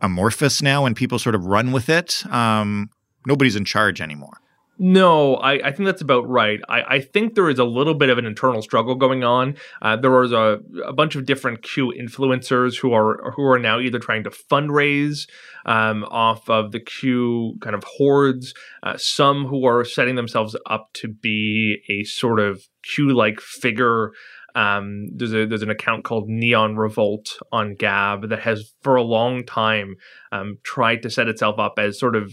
amorphous 0.00 0.62
now 0.62 0.86
and 0.86 0.94
people 0.94 1.18
sort 1.18 1.34
of 1.34 1.44
run 1.46 1.72
with 1.72 1.88
it? 1.88 2.24
Um, 2.32 2.90
nobody's 3.26 3.56
in 3.56 3.64
charge 3.64 4.00
anymore. 4.00 4.40
No, 4.80 5.34
I, 5.34 5.54
I 5.54 5.72
think 5.72 5.86
that's 5.86 6.02
about 6.02 6.28
right. 6.28 6.60
I, 6.68 6.82
I 6.82 7.00
think 7.00 7.34
there 7.34 7.50
is 7.50 7.58
a 7.58 7.64
little 7.64 7.94
bit 7.94 8.10
of 8.10 8.18
an 8.18 8.26
internal 8.26 8.62
struggle 8.62 8.94
going 8.94 9.24
on. 9.24 9.56
Uh, 9.82 9.96
there 9.96 10.10
was 10.10 10.30
a, 10.30 10.60
a 10.86 10.92
bunch 10.92 11.16
of 11.16 11.26
different 11.26 11.62
Q 11.62 11.92
influencers 11.98 12.78
who 12.78 12.92
are 12.92 13.32
who 13.34 13.42
are 13.42 13.58
now 13.58 13.80
either 13.80 13.98
trying 13.98 14.22
to 14.24 14.30
fundraise 14.30 15.28
um, 15.66 16.04
off 16.04 16.48
of 16.48 16.70
the 16.70 16.78
Q 16.78 17.56
kind 17.60 17.74
of 17.74 17.82
hordes, 17.84 18.54
uh, 18.84 18.96
some 18.96 19.46
who 19.46 19.66
are 19.66 19.84
setting 19.84 20.14
themselves 20.14 20.56
up 20.70 20.90
to 20.94 21.08
be 21.08 21.78
a 21.90 22.04
sort 22.04 22.38
of 22.38 22.62
Q 22.84 23.12
like 23.12 23.40
figure 23.40 24.12
um, 24.58 25.06
there's 25.14 25.32
a 25.32 25.46
there's 25.46 25.62
an 25.62 25.70
account 25.70 26.02
called 26.02 26.28
Neon 26.28 26.74
Revolt 26.74 27.38
on 27.52 27.76
Gab 27.76 28.28
that 28.28 28.40
has 28.40 28.74
for 28.82 28.96
a 28.96 29.02
long 29.02 29.46
time 29.46 29.94
um, 30.32 30.58
tried 30.64 31.00
to 31.02 31.10
set 31.10 31.28
itself 31.28 31.60
up 31.60 31.74
as 31.78 31.96
sort 31.96 32.16
of 32.16 32.32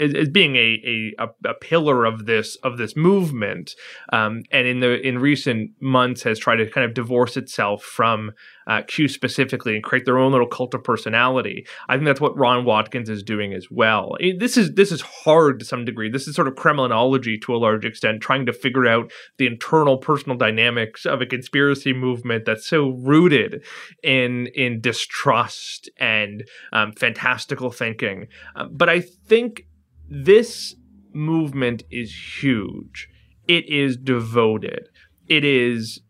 as, 0.00 0.14
as 0.14 0.30
being 0.30 0.56
a, 0.56 1.12
a 1.18 1.28
a 1.44 1.52
pillar 1.52 2.06
of 2.06 2.24
this 2.24 2.56
of 2.62 2.78
this 2.78 2.96
movement, 2.96 3.74
um, 4.10 4.42
and 4.50 4.66
in 4.66 4.80
the 4.80 5.06
in 5.06 5.18
recent 5.18 5.70
months 5.78 6.22
has 6.22 6.38
tried 6.38 6.56
to 6.56 6.70
kind 6.70 6.86
of 6.86 6.94
divorce 6.94 7.36
itself 7.36 7.82
from 7.82 8.32
uh, 8.66 8.82
Q 8.86 9.08
specifically 9.08 9.74
and 9.74 9.84
create 9.84 10.04
their 10.04 10.18
own 10.18 10.32
little 10.32 10.46
cult 10.46 10.74
of 10.74 10.82
personality. 10.82 11.66
I 11.88 11.96
think 11.96 12.06
that's 12.06 12.20
what 12.20 12.36
Ron 12.36 12.64
Watkins 12.64 13.08
is 13.08 13.22
doing 13.22 13.52
as 13.52 13.68
well. 13.70 14.16
It, 14.20 14.40
this 14.40 14.56
is 14.56 14.74
this 14.74 14.90
is 14.90 15.00
hard 15.00 15.60
to 15.60 15.64
some 15.64 15.84
degree. 15.84 16.10
This 16.10 16.26
is 16.26 16.34
sort 16.34 16.48
of 16.48 16.54
Kremlinology 16.54 17.40
to 17.42 17.54
a 17.54 17.58
large 17.58 17.84
extent, 17.84 18.20
trying 18.20 18.46
to 18.46 18.52
figure 18.52 18.86
out 18.86 19.12
the 19.38 19.46
internal 19.46 19.98
personal 19.98 20.36
dynamics 20.36 21.06
of 21.06 21.20
a 21.20 21.26
conspiracy 21.26 21.92
movement 21.92 22.44
that's 22.44 22.66
so 22.66 22.90
rooted 22.90 23.64
in 24.02 24.48
in 24.48 24.80
distrust 24.80 25.90
and 25.98 26.44
um, 26.72 26.92
fantastical 26.92 27.70
thinking. 27.70 28.26
Uh, 28.54 28.66
but 28.70 28.88
I 28.88 29.00
think 29.00 29.62
this 30.08 30.74
movement 31.12 31.82
is 31.90 32.14
huge. 32.42 33.08
It 33.48 33.68
is 33.68 33.96
devoted. 33.96 34.88
It 35.28 35.44
is 35.44 36.00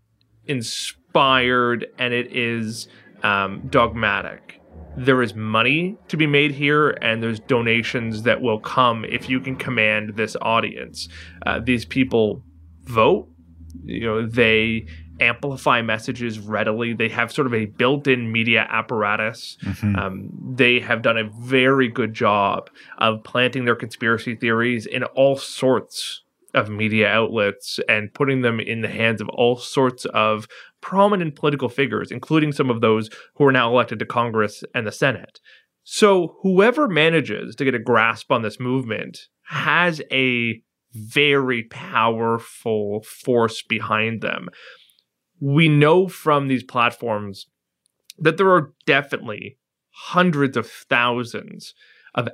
inspired 1.17 1.87
and 1.99 2.13
it 2.13 2.31
is 2.37 2.89
um, 3.23 3.63
dogmatic. 3.71 4.61
There 4.99 5.23
is 5.23 5.35
money 5.35 5.97
to 6.09 6.17
be 6.17 6.27
made 6.27 6.53
here, 6.53 6.91
and 6.91 7.23
there's 7.23 7.41
donations 7.41 8.23
that 8.23 8.41
will 8.43 8.61
come 8.61 9.05
if 9.07 9.29
you 9.29 9.41
can 9.41 9.57
command 9.57 10.17
this 10.17 10.37
audience. 10.43 11.09
Uh, 11.45 11.61
these 11.61 11.85
people 11.85 12.43
vote. 12.85 13.29
You 13.85 14.01
know, 14.01 14.27
they 14.27 14.87
amplify 15.21 15.81
messages 15.81 16.39
readily. 16.39 16.93
They 16.93 17.09
have 17.09 17.33
sort 17.33 17.47
of 17.47 17.55
a 17.55 17.67
built-in 17.67 18.31
media 18.31 18.67
apparatus. 18.71 19.57
Mm-hmm. 19.65 19.97
Um, 19.97 20.29
they 20.55 20.81
have 20.81 21.01
done 21.01 21.17
a 21.17 21.25
very 21.25 21.89
good 21.89 22.13
job 22.13 22.69
of 22.99 23.23
planting 23.25 23.65
their 23.65 23.77
conspiracy 23.77 24.35
theories 24.35 24.85
in 24.87 25.05
all 25.05 25.37
sorts 25.37 26.23
of 26.55 26.71
media 26.71 27.09
outlets 27.09 27.79
and 27.89 28.13
putting 28.15 28.41
them 28.41 28.59
in 28.61 28.81
the 28.81 28.89
hands 28.89 29.21
of 29.21 29.29
all 29.29 29.57
sorts 29.57 30.07
of 30.07 30.49
prominent 30.87 31.35
political 31.35 31.69
figures, 31.69 32.13
including 32.13 32.53
some 32.53 32.71
of 32.71 32.81
those 32.81 33.11
who 33.35 33.45
are 33.45 33.51
now 33.51 33.69
elected 33.69 33.99
to 33.99 34.07
Congress 34.07 34.63
and 34.73 34.87
the 34.87 34.93
Senate. 34.93 35.41
So, 35.83 36.37
whoever 36.43 36.87
manages 36.87 37.57
to 37.57 37.65
get 37.65 37.75
a 37.75 37.81
grasp 37.81 38.31
on 38.31 38.43
this 38.43 38.61
movement 38.61 39.19
has 39.49 40.01
a 40.13 40.63
very 40.93 41.65
powerful 41.65 43.03
force 43.03 43.63
behind 43.63 44.23
them. 44.23 44.49
We 45.41 45.69
know 45.69 46.07
from 46.07 46.47
these 46.47 46.63
platforms 46.63 47.47
that 48.17 48.37
there 48.37 48.51
are 48.51 48.73
definitely 48.87 49.59
hundreds 49.91 50.57
of 50.57 50.71
thousands 50.71 51.75
of 52.15 52.29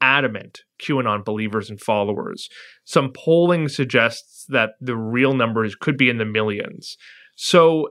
adamant 0.00 0.60
QAnon 0.80 1.24
believers 1.24 1.68
and 1.68 1.80
followers. 1.80 2.48
Some 2.84 3.12
polling 3.12 3.68
suggests 3.68 4.46
that 4.50 4.70
the 4.80 4.96
real 4.96 5.34
numbers 5.34 5.74
could 5.74 5.96
be 5.96 6.08
in 6.08 6.18
the 6.18 6.24
millions. 6.24 6.96
So 7.40 7.90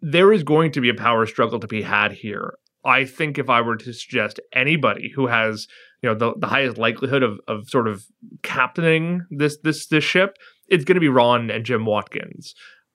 there 0.00 0.32
is 0.32 0.42
going 0.42 0.72
to 0.72 0.80
be 0.80 0.88
a 0.88 0.94
power 0.94 1.26
struggle 1.26 1.60
to 1.60 1.66
be 1.66 1.82
had 1.82 2.10
here. 2.10 2.54
I 2.86 3.04
think 3.04 3.36
if 3.36 3.50
I 3.50 3.60
were 3.60 3.76
to 3.76 3.92
suggest 3.92 4.40
anybody 4.54 5.12
who 5.14 5.26
has, 5.26 5.66
you 6.02 6.08
know, 6.08 6.14
the, 6.14 6.32
the 6.38 6.46
highest 6.46 6.78
likelihood 6.78 7.22
of, 7.22 7.38
of 7.46 7.68
sort 7.68 7.86
of 7.86 8.06
captaining 8.42 9.26
this 9.30 9.58
this 9.62 9.86
this 9.88 10.04
ship, 10.04 10.38
it's 10.68 10.84
going 10.86 10.94
to 10.94 11.00
be 11.00 11.08
Ron 11.10 11.50
and 11.50 11.66
Jim 11.66 11.84
Watkins. 11.84 12.54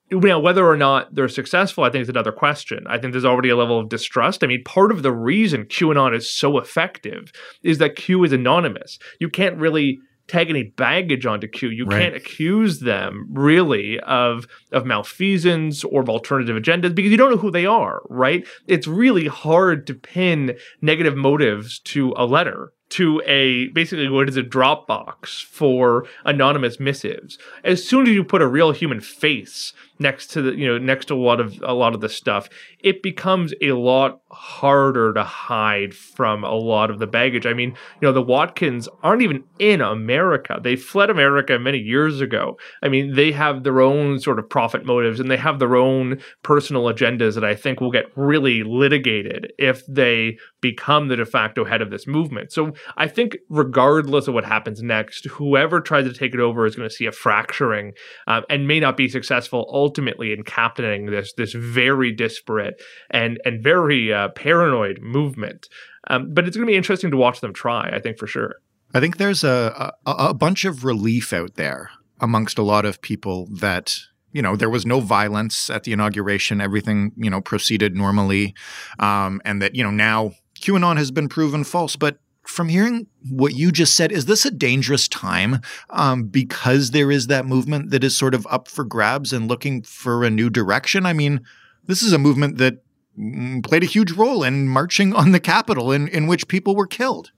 Now, 0.10 0.40
whether 0.40 0.66
or 0.66 0.78
not 0.78 1.14
they're 1.14 1.28
successful, 1.28 1.84
I 1.84 1.92
think 1.92 2.02
is 2.02 2.10
another 2.10 2.32
question. 2.32 2.86
I 2.88 2.98
think 2.98 3.14
there's 3.14 3.24
already 3.24 3.50
a 3.50 3.56
level 3.56 3.80
of 3.80 3.90
distrust. 3.90 4.44
I 4.44 4.48
mean, 4.48 4.64
part 4.64 4.92
of 4.92 5.04
the 5.04 5.12
reason 5.12 5.66
QAnon 5.66 6.16
is 6.16 6.32
so 6.32 6.58
effective 6.58 7.32
is 7.62 7.78
that 7.78 7.96
Q 7.96 8.24
is 8.24 8.32
anonymous. 8.32 8.98
You 9.20 9.30
can't 9.30 9.58
really 9.58 10.00
tag 10.27 10.50
any 10.50 10.63
baggage 10.63 11.25
onto 11.25 11.48
Q. 11.48 11.70
You 11.70 11.86
right. 11.86 12.01
can't 12.01 12.15
accuse 12.15 12.80
them 12.80 13.27
really 13.32 14.00
of 14.01 14.48
of 14.72 14.86
malfeasance 14.86 15.84
or 15.84 16.01
of 16.01 16.10
alternative 16.10 16.56
agendas 16.62 16.96
because 16.96 17.12
you 17.12 17.18
don't 17.18 17.32
know 17.32 17.38
who 17.38 17.51
they 17.51 17.65
are, 17.65 18.01
right? 18.10 18.48
It's 18.68 18.88
really 18.88 19.27
hard 19.27 19.88
to 19.88 19.94
pin 19.94 20.58
negative 20.82 21.15
motives 21.15 21.80
to 21.80 22.13
a 22.18 22.25
letter 22.25 22.72
to 22.94 23.24
a 23.25 23.70
basically 23.70 24.08
what 24.08 24.30
is 24.30 24.38
a 24.38 24.44
Dropbox 24.44 25.44
for 25.44 26.06
anonymous 26.25 26.80
missives. 26.80 27.39
As 27.63 27.84
soon 27.84 28.08
as 28.08 28.13
you 28.13 28.24
put 28.24 28.44
a 28.44 28.48
real 28.48 28.72
human 28.72 29.01
face 29.01 29.74
next 30.03 30.27
to 30.27 30.41
the 30.43 30.55
you 30.55 30.67
know 30.67 30.77
next 30.77 31.07
to 31.07 31.15
a 31.15 31.15
lot 31.15 31.39
of 31.39 31.60
a 31.63 31.74
lot 31.74 31.95
of 31.95 32.01
the 32.01 32.10
stuff, 32.10 32.48
it 32.83 33.01
becomes 33.01 33.53
a 33.62 33.72
lot 33.72 34.19
harder 34.31 35.13
to 35.13 35.24
hide 35.24 35.95
from 35.95 36.43
a 36.43 36.53
lot 36.53 36.91
of 36.91 37.00
the 37.00 37.07
baggage. 37.07 37.45
I 37.45 37.53
mean, 37.53 37.69
you 37.69 38.07
know, 38.07 38.12
the 38.12 38.22
Watkins 38.22 38.88
aren't 39.01 39.22
even 39.22 39.43
in 39.57 39.81
America. 39.81 40.60
They 40.62 40.75
fled 40.75 41.10
America 41.10 41.57
many 41.57 41.79
years 41.79 42.22
ago. 42.22 42.57
I 42.83 42.89
mean, 42.89 43.16
they 43.16 43.31
have 43.31 43.63
their 43.63 43.81
own 43.81 44.20
sort 44.20 44.39
of 44.39 44.50
profit 44.50 44.85
motives 44.85 45.20
and 45.20 45.31
they 45.31 45.37
have 45.37 45.59
their 45.59 45.75
own 45.75 46.22
personal 46.44 46.83
agendas 46.83 47.35
that 47.35 47.46
I 47.46 47.55
think 47.55 47.79
will 47.79 47.92
get 47.92 48.05
really 48.16 48.63
litigated 48.63 49.53
if 49.57 49.85
they 49.87 50.37
become 50.61 51.07
the 51.07 51.16
de 51.16 51.25
facto 51.25 51.63
head 51.63 51.81
of 51.81 51.92
this 51.92 52.05
movement. 52.05 52.51
So 52.51 52.74
I 52.98 53.07
think 53.07 53.37
regardless 53.50 54.27
of 54.27 54.33
what 54.33 54.46
happens 54.46 54.81
next, 54.81 55.25
whoever 55.25 55.79
tries 55.79 56.05
to 56.05 56.13
take 56.13 56.33
it 56.33 56.39
over 56.39 56.66
is 56.66 56.75
going 56.75 56.89
to 56.89 56.94
see 56.94 57.05
a 57.05 57.11
fracturing 57.11 57.94
um, 58.27 58.44
and 58.50 58.68
may 58.68 58.79
not 58.79 58.98
be 58.98 59.07
successful 59.07 59.66
ultimately 59.94 60.34
in 60.34 60.44
captaining 60.44 61.06
this 61.06 61.34
this 61.34 61.53
very 61.53 62.12
disparate 62.12 62.82
and 63.12 63.40
and 63.46 63.64
very 63.64 64.12
uh, 64.12 64.29
paranoid 64.29 65.00
movement. 65.01 65.68
Um, 66.08 66.34
but 66.34 66.48
it's 66.48 66.58
going 66.58 66.68
to 66.68 66.72
be 66.72 66.77
interesting 66.77 67.12
to 67.12 67.18
watch 67.18 67.42
them 67.42 67.53
try. 67.53 67.90
I 67.94 68.00
think 68.00 68.18
for 68.18 68.27
sure. 68.27 68.56
I 68.96 69.00
think 69.00 69.18
there's 69.18 69.44
a, 69.44 69.94
a, 70.06 70.12
a 70.12 70.34
bunch 70.34 70.66
of 70.66 70.84
relief 70.84 71.34
out 71.34 71.56
there 71.56 71.90
amongst 72.20 72.58
a 72.58 72.64
lot 72.64 72.86
of 72.86 73.01
people 73.01 73.48
that 73.51 74.00
you 74.32 74.42
know 74.42 74.56
there 74.56 74.70
was 74.70 74.86
no 74.86 75.00
violence 75.00 75.70
at 75.70 75.84
the 75.84 75.94
inauguration 75.94 76.60
everything 76.60 77.12
you 77.16 77.29
know 77.29 77.42
proceeded 77.42 77.96
normally 77.96 78.56
um, 79.00 79.42
and 79.46 79.62
that 79.62 79.75
you 79.75 79.84
know 79.84 79.92
now 79.92 80.32
qanon 80.60 80.98
has 80.98 81.12
been 81.12 81.29
proven 81.29 81.64
false 81.64 81.96
but 81.96 82.18
from 82.46 82.70
hearing 82.70 83.08
what 83.29 83.56
you 83.56 83.72
just 83.72 83.96
said, 83.96 84.12
is 84.12 84.25
this 84.25 84.46
a 84.46 84.51
dangerous 84.51 85.08
time 85.08 85.62
um, 85.90 86.25
because 86.25 86.92
there 86.92 87.12
is 87.12 87.27
that 87.27 87.46
movement 87.46 87.92
that 87.92 88.03
is 88.03 88.16
sort 88.16 88.36
of 88.36 88.46
up 88.50 88.68
for 88.68 88.84
grabs 88.84 89.32
and 89.32 89.48
looking 89.48 89.82
for 89.82 90.24
a 90.24 90.29
new 90.29 90.50
direction? 90.50 91.06
I 91.06 91.14
mean, 91.14 91.42
this 91.86 92.01
is 92.01 92.14
a 92.14 92.18
movement 92.18 92.58
that 92.58 92.84
mm, 93.18 93.64
played 93.64 93.84
a 93.84 93.88
huge 93.88 94.12
role 94.12 94.44
in 94.44 94.68
marching 94.68 95.14
on 95.14 95.32
the 95.32 95.40
Capitol, 95.40 95.92
in, 95.92 96.08
in 96.10 96.27
which 96.27 96.48
people 96.48 96.75
were 96.75 96.88
killed. 96.88 97.32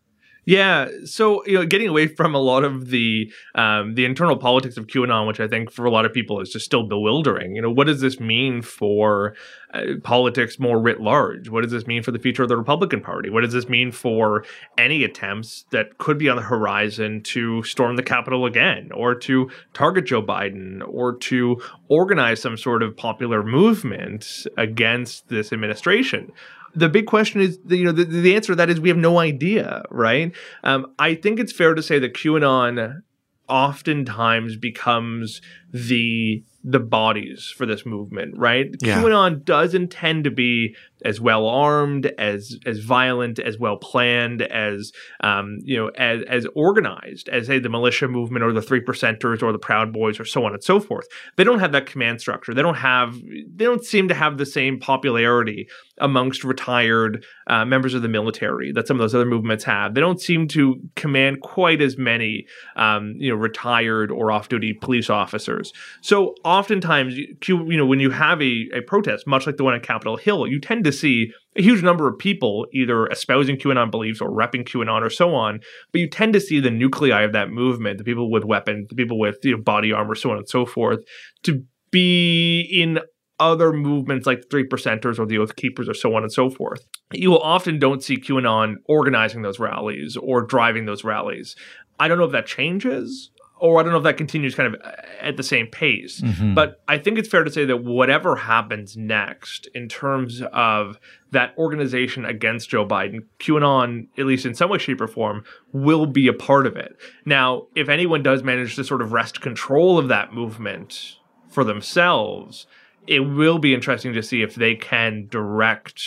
Yeah, 0.45 0.89
so 1.05 1.43
you 1.47 1.55
know, 1.55 1.65
getting 1.65 1.87
away 1.87 2.05
from 2.05 2.35
a 2.35 2.39
lot 2.39 2.63
of 2.63 2.89
the 2.89 3.31
um, 3.55 3.95
the 3.95 4.05
internal 4.05 4.37
politics 4.37 4.77
of 4.77 4.85
QAnon, 4.85 5.25
which 5.27 5.39
I 5.39 5.47
think 5.47 5.71
for 5.71 5.85
a 5.85 5.91
lot 5.91 6.05
of 6.05 6.13
people 6.13 6.39
is 6.39 6.51
just 6.51 6.65
still 6.65 6.87
bewildering. 6.87 7.55
You 7.55 7.63
know, 7.63 7.71
what 7.71 7.87
does 7.87 7.99
this 7.99 8.19
mean 8.19 8.61
for 8.61 9.35
uh, 9.73 9.81
politics 10.03 10.59
more 10.59 10.79
writ 10.79 11.01
large? 11.01 11.49
What 11.49 11.63
does 11.63 11.71
this 11.71 11.87
mean 11.87 12.03
for 12.03 12.11
the 12.11 12.19
future 12.19 12.43
of 12.43 12.49
the 12.49 12.57
Republican 12.57 13.01
Party? 13.01 13.31
What 13.31 13.41
does 13.41 13.53
this 13.53 13.67
mean 13.67 13.91
for 13.91 14.45
any 14.77 15.03
attempts 15.03 15.65
that 15.71 15.97
could 15.97 16.19
be 16.19 16.29
on 16.29 16.35
the 16.35 16.43
horizon 16.43 17.23
to 17.23 17.63
storm 17.63 17.95
the 17.95 18.03
Capitol 18.03 18.45
again, 18.45 18.91
or 18.93 19.15
to 19.15 19.49
target 19.73 20.05
Joe 20.05 20.21
Biden, 20.21 20.83
or 20.87 21.17
to 21.17 21.59
organize 21.87 22.39
some 22.39 22.55
sort 22.55 22.83
of 22.83 22.95
popular 22.95 23.41
movement 23.41 24.45
against 24.57 25.27
this 25.27 25.51
administration? 25.51 26.31
The 26.75 26.89
big 26.89 27.05
question 27.05 27.41
is, 27.41 27.59
you 27.67 27.83
know, 27.83 27.91
the, 27.91 28.03
the 28.03 28.35
answer 28.35 28.53
to 28.53 28.55
that 28.55 28.69
is 28.69 28.79
we 28.79 28.89
have 28.89 28.97
no 28.97 29.19
idea, 29.19 29.83
right? 29.89 30.33
Um, 30.63 30.93
I 30.99 31.15
think 31.15 31.39
it's 31.39 31.51
fair 31.51 31.73
to 31.73 31.81
say 31.81 31.99
that 31.99 32.13
QAnon 32.13 33.01
oftentimes 33.47 34.57
becomes 34.57 35.41
the 35.71 36.43
the 36.63 36.79
bodies 36.79 37.53
for 37.55 37.67
this 37.67 37.85
movement, 37.85 38.35
right? 38.37 38.75
Yeah. 38.81 38.99
QAnon 39.01 39.45
does 39.45 39.75
intend 39.75 40.23
to 40.23 40.31
be 40.31 40.75
as 41.03 41.19
well 41.19 41.47
armed, 41.47 42.05
as 42.17 42.57
as 42.65 42.79
violent, 42.79 43.39
as 43.39 43.59
well 43.59 43.77
planned, 43.77 44.41
as 44.41 44.91
um, 45.21 45.59
you 45.63 45.77
know, 45.77 45.89
as 45.97 46.21
as 46.29 46.47
organized 46.55 47.29
as 47.29 47.47
say 47.47 47.59
the 47.59 47.69
militia 47.69 48.07
movement 48.07 48.43
or 48.43 48.53
the 48.53 48.61
three 48.61 48.81
percenters 48.81 49.43
or 49.43 49.51
the 49.51 49.59
Proud 49.59 49.91
Boys 49.91 50.19
or 50.19 50.25
so 50.25 50.45
on 50.45 50.53
and 50.53 50.63
so 50.63 50.79
forth. 50.79 51.07
They 51.35 51.43
don't 51.43 51.59
have 51.59 51.73
that 51.73 51.85
command 51.85 52.21
structure. 52.21 52.53
They 52.53 52.61
don't 52.61 52.75
have. 52.75 53.15
They 53.21 53.65
don't 53.65 53.83
seem 53.83 54.07
to 54.07 54.13
have 54.13 54.37
the 54.37 54.45
same 54.45 54.79
popularity 54.79 55.67
amongst 55.99 56.43
retired 56.43 57.25
uh, 57.47 57.63
members 57.63 57.93
of 57.93 58.01
the 58.01 58.09
military 58.09 58.71
that 58.71 58.87
some 58.87 58.97
of 58.97 58.99
those 58.99 59.15
other 59.15 59.25
movements 59.25 59.63
have. 59.63 59.93
They 59.93 60.01
don't 60.01 60.19
seem 60.19 60.47
to 60.49 60.81
command 60.95 61.41
quite 61.41 61.81
as 61.81 61.97
many, 61.97 62.45
um, 62.75 63.15
you 63.17 63.29
know, 63.29 63.37
retired 63.37 64.11
or 64.11 64.29
off-duty 64.29 64.73
police 64.73 65.09
officers. 65.09 65.71
So 66.01 66.35
oftentimes, 66.43 67.15
you 67.15 67.35
you 67.47 67.77
know, 67.77 67.85
when 67.85 67.99
you 67.99 68.11
have 68.11 68.41
a, 68.41 68.69
a 68.73 68.81
protest, 68.81 69.27
much 69.27 69.45
like 69.45 69.57
the 69.57 69.63
one 69.63 69.73
on 69.73 69.81
Capitol 69.81 70.17
Hill, 70.17 70.47
you 70.47 70.59
tend 70.59 70.83
to 70.85 70.91
see 70.91 71.31
a 71.57 71.61
huge 71.61 71.83
number 71.83 72.07
of 72.07 72.17
people 72.17 72.65
either 72.73 73.07
espousing 73.07 73.57
QAnon 73.57 73.91
beliefs 73.91 74.21
or 74.21 74.29
repping 74.29 74.67
QAnon 74.67 75.01
or 75.01 75.09
so 75.09 75.35
on. 75.35 75.59
But 75.91 76.01
you 76.01 76.09
tend 76.09 76.33
to 76.33 76.41
see 76.41 76.59
the 76.59 76.71
nuclei 76.71 77.21
of 77.21 77.33
that 77.33 77.49
movement, 77.49 77.97
the 77.97 78.03
people 78.03 78.31
with 78.31 78.45
weapons, 78.45 78.87
the 78.89 78.95
people 78.95 79.19
with 79.19 79.37
you 79.43 79.55
know, 79.55 79.61
body 79.61 79.91
armor, 79.91 80.15
so 80.15 80.31
on 80.31 80.37
and 80.37 80.49
so 80.49 80.65
forth, 80.65 80.99
to 81.43 81.63
be 81.91 82.61
in 82.61 82.99
other 83.39 83.73
movements 83.73 84.25
like 84.25 84.41
the 84.41 84.47
Three 84.49 84.67
Percenters 84.67 85.19
or 85.19 85.25
the 85.25 85.37
Oath 85.37 85.55
Keepers 85.55 85.89
or 85.89 85.93
so 85.93 86.15
on 86.15 86.23
and 86.23 86.31
so 86.31 86.49
forth. 86.49 86.85
You 87.11 87.31
will 87.31 87.41
often 87.41 87.79
don't 87.79 88.03
see 88.03 88.17
QAnon 88.17 88.75
organizing 88.87 89.41
those 89.41 89.59
rallies 89.59 90.17
or 90.17 90.41
driving 90.41 90.85
those 90.85 91.03
rallies. 91.03 91.55
I 91.99 92.07
don't 92.07 92.17
know 92.17 92.25
if 92.25 92.31
that 92.31 92.45
changes 92.45 93.31
or 93.57 93.79
I 93.79 93.83
don't 93.83 93.91
know 93.91 93.99
if 93.99 94.03
that 94.03 94.17
continues 94.17 94.53
kind 94.53 94.73
of 94.73 94.81
uh, 94.81 94.91
at 95.21 95.37
the 95.37 95.43
same 95.43 95.67
pace. 95.67 96.21
Mm-hmm. 96.21 96.53
But 96.53 96.81
I 96.87 96.97
think 96.97 97.17
it's 97.17 97.29
fair 97.29 97.43
to 97.43 97.51
say 97.51 97.65
that 97.65 97.83
whatever 97.83 98.35
happens 98.35 98.97
next 98.97 99.67
in 99.73 99.87
terms 99.87 100.41
of 100.53 100.99
that 101.31 101.57
organization 101.57 102.25
against 102.25 102.69
Joe 102.69 102.85
Biden, 102.85 103.25
QAnon, 103.39 104.07
at 104.17 104.25
least 104.25 104.45
in 104.45 104.55
some 104.55 104.69
way, 104.69 104.77
shape, 104.77 105.01
or 105.01 105.07
form, 105.07 105.43
will 105.71 106.05
be 106.05 106.27
a 106.27 106.33
part 106.33 106.67
of 106.67 106.75
it. 106.75 106.95
Now, 107.25 107.67
if 107.75 107.89
anyone 107.89 108.23
does 108.23 108.43
manage 108.43 108.75
to 108.75 108.83
sort 108.83 109.01
of 109.01 109.13
wrest 109.13 109.41
control 109.41 109.97
of 109.97 110.07
that 110.09 110.33
movement 110.33 111.15
for 111.49 111.63
themselves, 111.63 112.67
it 113.07 113.21
will 113.21 113.59
be 113.59 113.73
interesting 113.73 114.13
to 114.13 114.23
see 114.23 114.41
if 114.41 114.55
they 114.55 114.75
can 114.75 115.27
direct 115.29 116.01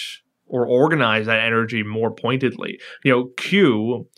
or 0.46 0.66
organize 0.66 1.26
that 1.26 1.40
energy 1.40 1.82
more 1.82 2.10
pointedly. 2.10 2.78
You 3.04 3.12
know, 3.12 3.24
Q 3.36 4.08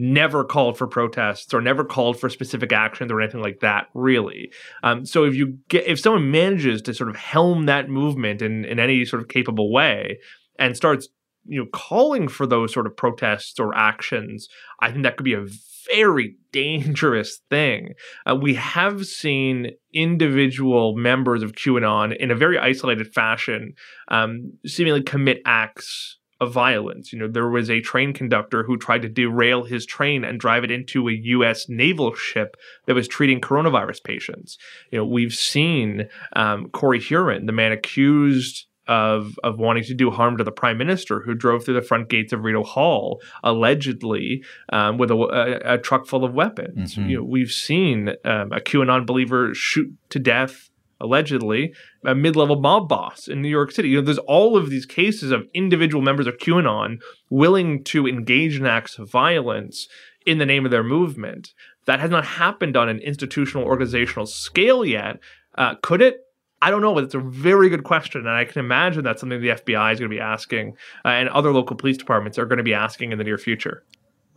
never 0.00 0.44
called 0.44 0.78
for 0.78 0.86
protests 0.86 1.52
or 1.52 1.60
never 1.60 1.84
called 1.84 2.18
for 2.18 2.28
specific 2.28 2.72
actions 2.72 3.12
or 3.12 3.20
anything 3.20 3.42
like 3.42 3.60
that 3.60 3.88
really. 3.94 4.50
Um, 4.82 5.04
so 5.04 5.24
if 5.24 5.34
you 5.34 5.58
get 5.68 5.86
if 5.86 6.00
someone 6.00 6.30
manages 6.30 6.82
to 6.82 6.94
sort 6.94 7.10
of 7.10 7.16
helm 7.16 7.66
that 7.66 7.88
movement 7.88 8.42
in 8.42 8.64
in 8.64 8.78
any 8.78 9.04
sort 9.04 9.22
of 9.22 9.28
capable 9.28 9.72
way 9.72 10.18
and 10.58 10.76
starts 10.76 11.08
you 11.44 11.60
know 11.60 11.68
calling 11.72 12.28
for 12.28 12.46
those 12.46 12.72
sort 12.72 12.86
of 12.86 12.94
protests 12.94 13.58
or 13.58 13.74
actions 13.74 14.46
i 14.80 14.90
think 14.90 15.04
that 15.04 15.16
could 15.16 15.24
be 15.24 15.32
a 15.32 15.46
very 15.90 16.36
dangerous 16.52 17.40
thing. 17.48 17.94
Uh, 18.28 18.34
we 18.34 18.54
have 18.54 19.06
seen 19.06 19.70
individual 19.94 20.96
members 20.96 21.42
of 21.42 21.52
qanon 21.52 22.16
in 22.16 22.30
a 22.30 22.34
very 22.34 22.58
isolated 22.58 23.12
fashion 23.12 23.74
um, 24.08 24.52
seemingly 24.66 25.02
commit 25.02 25.40
acts 25.46 26.18
of 26.40 26.52
violence. 26.52 27.12
You 27.12 27.18
know, 27.18 27.28
there 27.28 27.48
was 27.48 27.70
a 27.70 27.80
train 27.80 28.12
conductor 28.12 28.62
who 28.62 28.76
tried 28.76 29.02
to 29.02 29.08
derail 29.08 29.64
his 29.64 29.84
train 29.84 30.24
and 30.24 30.40
drive 30.40 30.64
it 30.64 30.70
into 30.70 31.08
a 31.08 31.12
U.S. 31.12 31.68
naval 31.68 32.14
ship 32.14 32.56
that 32.86 32.94
was 32.94 33.06
treating 33.06 33.40
coronavirus 33.40 34.02
patients. 34.02 34.56
You 34.90 34.98
know, 34.98 35.04
we've 35.04 35.34
seen 35.34 36.08
um, 36.34 36.70
Corey 36.70 37.00
Hurren, 37.00 37.46
the 37.46 37.52
man 37.52 37.72
accused 37.72 38.66
of 38.88 39.38
of 39.44 39.58
wanting 39.58 39.84
to 39.84 39.94
do 39.94 40.10
harm 40.10 40.36
to 40.36 40.42
the 40.42 40.50
prime 40.50 40.78
minister, 40.78 41.20
who 41.20 41.34
drove 41.34 41.64
through 41.64 41.74
the 41.74 41.82
front 41.82 42.08
gates 42.08 42.32
of 42.32 42.42
Rideau 42.42 42.64
Hall 42.64 43.20
allegedly 43.44 44.42
um, 44.72 44.98
with 44.98 45.10
a, 45.10 45.14
a, 45.14 45.74
a, 45.74 45.78
truck 45.78 46.06
full 46.06 46.24
of 46.24 46.34
weapons. 46.34 46.96
Mm-hmm. 46.96 47.08
You 47.08 47.16
know, 47.18 47.24
we've 47.24 47.52
seen 47.52 48.08
um, 48.24 48.50
a 48.50 48.60
QAnon 48.60 49.06
believer 49.06 49.54
shoot 49.54 49.94
to 50.08 50.18
death 50.18 50.69
allegedly 51.00 51.72
a 52.04 52.14
mid-level 52.14 52.60
mob 52.60 52.88
boss 52.88 53.28
in 53.28 53.42
New 53.42 53.48
York 53.48 53.72
City. 53.72 53.88
You 53.88 53.96
know, 53.96 54.04
there's 54.04 54.18
all 54.18 54.56
of 54.56 54.70
these 54.70 54.86
cases 54.86 55.30
of 55.30 55.46
individual 55.54 56.02
members 56.02 56.26
of 56.26 56.38
QAnon 56.38 56.98
willing 57.30 57.82
to 57.84 58.06
engage 58.06 58.58
in 58.58 58.66
acts 58.66 58.98
of 58.98 59.10
violence 59.10 59.88
in 60.26 60.38
the 60.38 60.46
name 60.46 60.64
of 60.64 60.70
their 60.70 60.84
movement. 60.84 61.52
That 61.86 62.00
has 62.00 62.10
not 62.10 62.24
happened 62.24 62.76
on 62.76 62.88
an 62.88 62.98
institutional 62.98 63.64
organizational 63.64 64.26
scale 64.26 64.84
yet. 64.84 65.18
Uh, 65.56 65.74
could 65.82 66.02
it? 66.02 66.18
I 66.62 66.70
don't 66.70 66.82
know, 66.82 66.94
but 66.94 67.04
it's 67.04 67.14
a 67.14 67.20
very 67.20 67.70
good 67.70 67.84
question, 67.84 68.20
and 68.20 68.30
I 68.30 68.44
can 68.44 68.60
imagine 68.60 69.02
that's 69.02 69.20
something 69.20 69.40
the 69.40 69.48
FBI 69.48 69.94
is 69.94 69.98
going 69.98 70.10
to 70.10 70.14
be 70.14 70.20
asking, 70.20 70.76
uh, 71.06 71.08
and 71.08 71.30
other 71.30 71.52
local 71.52 71.74
police 71.74 71.96
departments 71.96 72.38
are 72.38 72.44
going 72.44 72.58
to 72.58 72.62
be 72.62 72.74
asking 72.74 73.12
in 73.12 73.18
the 73.18 73.24
near 73.24 73.38
future. 73.38 73.82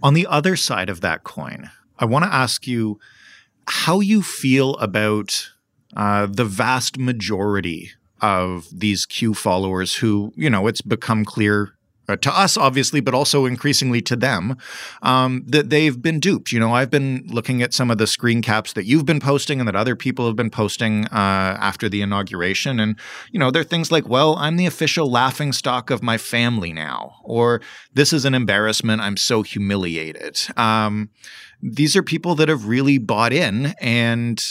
On 0.02 0.14
the 0.14 0.26
other 0.28 0.56
side 0.56 0.90
of 0.90 1.02
that 1.02 1.26
coin, 1.26 1.70
I 2.00 2.06
want 2.06 2.24
to 2.24 2.34
ask 2.34 2.66
you 2.66 2.98
how 3.68 4.00
you 4.00 4.22
feel 4.22 4.76
about 4.76 5.52
uh, 5.96 6.28
the 6.30 6.46
vast 6.46 6.98
majority 6.98 7.92
of 8.22 8.68
these 8.72 9.06
Q 9.06 9.34
followers 9.34 9.96
who, 9.96 10.34
you 10.36 10.50
know, 10.50 10.68
it's 10.68 10.82
become 10.82 11.26
clear 11.26 11.76
uh, 12.10 12.18
to 12.18 12.38
us, 12.38 12.58
obviously, 12.58 13.00
but 13.00 13.14
also 13.14 13.46
increasingly 13.46 14.02
to 14.02 14.16
them, 14.16 14.58
um, 15.02 15.44
that 15.48 15.70
they've 15.70 16.02
been 16.02 16.20
duped. 16.20 16.52
You 16.52 16.60
know, 16.60 16.74
I've 16.74 16.90
been 16.90 17.26
looking 17.28 17.62
at 17.62 17.74
some 17.74 17.90
of 17.90 17.98
the 17.98 18.08
screen 18.08 18.42
caps 18.42 18.74
that 18.74 18.86
you've 18.86 19.06
been 19.06 19.22
posting 19.22 19.60
and 19.60 19.68
that 19.68 19.76
other 19.76 19.96
people 19.96 20.26
have 20.28 20.36
been 20.36 20.50
posting 20.50 21.06
uh, 21.06 21.58
after 21.60 21.88
the 21.88 22.02
inauguration. 22.02 22.80
And, 22.80 23.00
you 23.32 23.40
know, 23.40 23.52
they're 23.52 23.64
things 23.64 23.92
like, 23.92 24.08
well, 24.08 24.36
I'm 24.36 24.58
the 24.58 24.66
official 24.66 25.10
laughing 25.10 25.54
stock 25.54 25.90
of 25.90 26.04
my 26.04 26.18
family 26.18 26.74
now, 26.74 27.16
or 27.24 27.62
this 27.94 28.12
is 28.12 28.26
an 28.26 28.34
embarrassment. 28.34 29.02
I'm 29.02 29.18
so 29.18 29.42
humiliated. 29.42 30.42
Um, 30.58 31.10
these 31.62 31.96
are 31.96 32.04
people 32.04 32.36
that 32.36 32.50
have 32.50 32.68
really 32.68 32.98
bought 32.98 33.32
in 33.32 33.74
and 33.80 34.44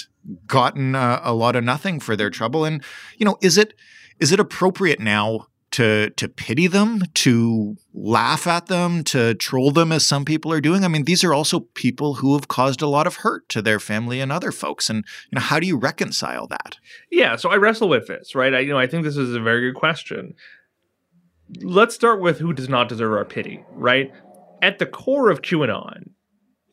gotten 0.47 0.95
uh, 0.95 1.21
a 1.23 1.35
lot 1.35 1.57
of 1.57 1.65
nothing 1.65 2.01
for 2.01 2.17
their 2.17 2.31
trouble. 2.31 2.65
And 2.65 2.83
you 3.19 3.25
know, 3.25 3.37
is 3.41 3.59
it 3.59 3.75
is 4.21 4.33
it 4.33 4.41
appropriate 4.41 5.01
now 5.01 5.47
to 5.73 6.11
to 6.11 6.29
pity 6.29 6.67
them, 6.67 7.03
to 7.15 7.77
laugh 7.93 8.47
at 8.47 8.67
them, 8.67 9.03
to 9.05 9.35
troll 9.35 9.71
them 9.71 9.91
as 9.91 10.07
some 10.07 10.25
people 10.25 10.53
are 10.53 10.61
doing? 10.61 10.85
I 10.85 10.89
mean, 10.89 11.05
these 11.05 11.25
are 11.25 11.35
also 11.35 11.61
people 11.75 12.15
who 12.15 12.35
have 12.35 12.49
caused 12.49 12.83
a 12.83 12.87
lot 12.87 13.07
of 13.07 13.17
hurt 13.17 13.49
to 13.51 13.63
their 13.63 13.81
family 13.81 14.21
and 14.21 14.31
other 14.31 14.53
folks. 14.53 14.89
And 14.89 15.05
you 15.31 15.37
know, 15.37 15.41
how 15.41 15.59
do 15.59 15.67
you 15.67 15.77
reconcile 15.77 16.47
that? 16.49 16.77
Yeah, 17.11 17.37
so 17.37 17.51
I 17.51 17.57
wrestle 17.57 17.89
with 17.89 18.07
this, 18.07 18.35
right? 18.35 18.55
I 18.55 18.61
you 18.61 18.71
know, 18.71 18.79
I 18.79 18.87
think 18.87 19.05
this 19.05 19.17
is 19.17 19.35
a 19.35 19.41
very 19.41 19.61
good 19.61 19.79
question. 19.79 20.35
Let's 21.61 21.95
start 21.95 22.21
with 22.21 22.39
who 22.39 22.53
does 22.53 22.69
not 22.69 22.89
deserve 22.89 23.13
our 23.13 23.25
pity, 23.27 23.63
right? 23.73 24.11
At 24.63 24.79
the 24.79 24.87
core 24.87 25.29
of 25.29 25.43
QAnon, 25.43 26.11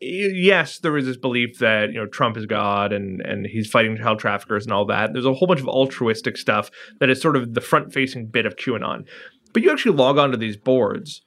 yes, 0.01 0.79
there 0.79 0.97
is 0.97 1.05
this 1.05 1.17
belief 1.17 1.59
that 1.59 1.91
you 1.91 1.99
know 1.99 2.05
Trump 2.07 2.37
is 2.37 2.45
God 2.45 2.93
and 2.93 3.21
and 3.21 3.45
he's 3.45 3.69
fighting 3.69 3.97
child 3.97 4.19
traffickers 4.19 4.65
and 4.65 4.73
all 4.73 4.85
that. 4.85 5.13
There's 5.13 5.25
a 5.25 5.33
whole 5.33 5.47
bunch 5.47 5.61
of 5.61 5.67
altruistic 5.67 6.37
stuff 6.37 6.69
that 6.99 7.09
is 7.09 7.21
sort 7.21 7.35
of 7.35 7.53
the 7.53 7.61
front 7.61 7.93
facing 7.93 8.27
bit 8.27 8.45
of 8.45 8.55
QAnon. 8.55 9.05
But 9.53 9.63
you 9.63 9.71
actually 9.71 9.95
log 9.97 10.17
onto 10.17 10.37
these 10.37 10.57
boards, 10.57 11.21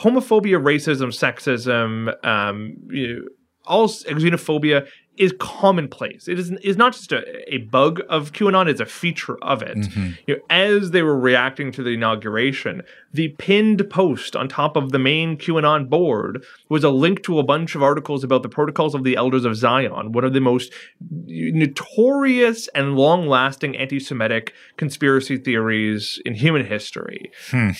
homophobia, 0.00 0.62
racism, 0.62 1.08
sexism, 1.08 2.14
um, 2.24 2.76
you 2.90 3.14
know, 3.14 3.22
all 3.66 3.88
xenophobia 3.88 4.86
is 5.16 5.32
commonplace. 5.38 6.28
It 6.28 6.38
is 6.38 6.50
is 6.62 6.76
not 6.76 6.92
just 6.92 7.12
a, 7.12 7.54
a 7.54 7.58
bug 7.58 8.00
of 8.08 8.32
QAnon; 8.32 8.68
it's 8.68 8.80
a 8.80 8.86
feature 8.86 9.36
of 9.42 9.62
it. 9.62 9.76
Mm-hmm. 9.76 10.10
You 10.26 10.36
know, 10.36 10.42
as 10.50 10.90
they 10.90 11.02
were 11.02 11.18
reacting 11.18 11.72
to 11.72 11.82
the 11.82 11.90
inauguration, 11.90 12.82
the 13.12 13.28
pinned 13.28 13.88
post 13.90 14.34
on 14.34 14.48
top 14.48 14.76
of 14.76 14.92
the 14.92 14.98
main 14.98 15.36
QAnon 15.36 15.88
board 15.88 16.44
was 16.68 16.84
a 16.84 16.90
link 16.90 17.22
to 17.24 17.38
a 17.38 17.42
bunch 17.42 17.74
of 17.74 17.82
articles 17.82 18.24
about 18.24 18.42
the 18.42 18.48
protocols 18.48 18.94
of 18.94 19.04
the 19.04 19.16
Elders 19.16 19.44
of 19.44 19.56
Zion, 19.56 20.12
one 20.12 20.24
of 20.24 20.32
the 20.32 20.40
most 20.40 20.72
notorious 21.00 22.68
and 22.68 22.96
long-lasting 22.96 23.76
anti-Semitic 23.76 24.52
conspiracy 24.76 25.36
theories 25.36 26.20
in 26.24 26.34
human 26.34 26.66
history. 26.66 27.30
Hmm. 27.50 27.70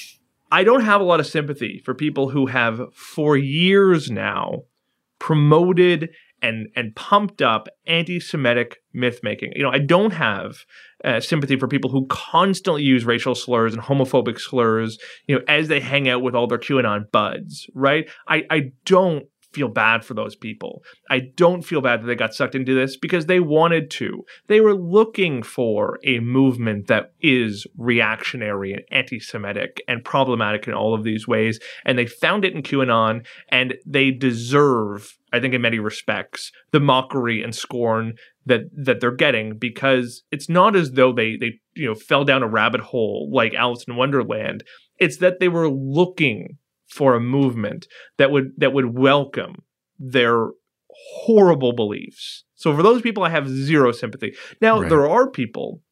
I 0.52 0.62
don't 0.62 0.84
have 0.84 1.00
a 1.00 1.04
lot 1.04 1.18
of 1.18 1.26
sympathy 1.26 1.80
for 1.84 1.94
people 1.94 2.28
who 2.28 2.46
have, 2.46 2.80
for 2.94 3.36
years 3.36 4.10
now, 4.10 4.62
promoted 5.18 6.10
and 6.44 6.68
and 6.76 6.94
pumped 6.94 7.40
up 7.40 7.68
anti-Semitic 7.86 8.76
myth 8.92 9.20
making. 9.22 9.52
You 9.56 9.62
know, 9.62 9.70
I 9.70 9.78
don't 9.78 10.12
have 10.12 10.58
uh, 11.04 11.20
sympathy 11.20 11.56
for 11.56 11.66
people 11.66 11.90
who 11.90 12.06
constantly 12.08 12.82
use 12.82 13.04
racial 13.04 13.34
slurs 13.34 13.72
and 13.72 13.82
homophobic 13.82 14.38
slurs. 14.38 14.98
You 15.26 15.36
know, 15.36 15.44
as 15.48 15.68
they 15.68 15.80
hang 15.80 16.08
out 16.08 16.22
with 16.22 16.34
all 16.34 16.46
their 16.46 16.58
QAnon 16.58 17.10
buds, 17.10 17.66
right? 17.74 18.08
I 18.28 18.44
I 18.50 18.72
don't 18.84 19.24
feel 19.54 19.68
bad 19.68 20.04
for 20.04 20.14
those 20.14 20.34
people. 20.34 20.82
I 21.08 21.20
don't 21.36 21.62
feel 21.62 21.80
bad 21.80 22.02
that 22.02 22.06
they 22.06 22.14
got 22.14 22.34
sucked 22.34 22.54
into 22.54 22.74
this 22.74 22.96
because 22.96 23.26
they 23.26 23.40
wanted 23.40 23.90
to. 23.92 24.24
They 24.48 24.60
were 24.60 24.74
looking 24.74 25.42
for 25.42 25.98
a 26.04 26.18
movement 26.20 26.88
that 26.88 27.12
is 27.20 27.66
reactionary 27.78 28.72
and 28.72 28.82
anti 28.90 29.20
Semitic 29.20 29.80
and 29.86 30.04
problematic 30.04 30.66
in 30.66 30.74
all 30.74 30.94
of 30.94 31.04
these 31.04 31.28
ways. 31.28 31.60
And 31.84 31.96
they 31.96 32.06
found 32.06 32.44
it 32.44 32.54
in 32.54 32.62
QAnon 32.62 33.24
and 33.48 33.74
they 33.86 34.10
deserve, 34.10 35.16
I 35.32 35.40
think, 35.40 35.54
in 35.54 35.62
many 35.62 35.78
respects, 35.78 36.50
the 36.72 36.80
mockery 36.80 37.42
and 37.42 37.54
scorn 37.54 38.14
that 38.46 38.62
that 38.76 39.00
they're 39.00 39.10
getting 39.10 39.56
because 39.56 40.22
it's 40.30 40.48
not 40.48 40.76
as 40.76 40.92
though 40.92 41.12
they 41.12 41.36
they 41.36 41.60
you 41.74 41.86
know 41.86 41.94
fell 41.94 42.24
down 42.24 42.42
a 42.42 42.48
rabbit 42.48 42.80
hole 42.80 43.30
like 43.32 43.54
Alice 43.54 43.84
in 43.86 43.96
Wonderland. 43.96 44.64
It's 44.98 45.18
that 45.18 45.40
they 45.40 45.48
were 45.48 45.68
looking 45.68 46.58
for 46.94 47.14
a 47.14 47.20
movement 47.20 47.86
that 48.18 48.30
would 48.30 48.52
that 48.58 48.72
would 48.72 48.96
welcome 48.96 49.54
their 49.98 50.50
horrible 51.24 51.72
beliefs. 51.72 52.44
So 52.54 52.74
for 52.76 52.82
those 52.82 53.02
people 53.02 53.24
I 53.24 53.30
have 53.30 53.48
zero 53.48 53.90
sympathy. 53.92 54.34
Now 54.60 54.80
Right. 54.80 54.88
there 54.88 55.08
are 55.08 55.28
people 55.28 55.82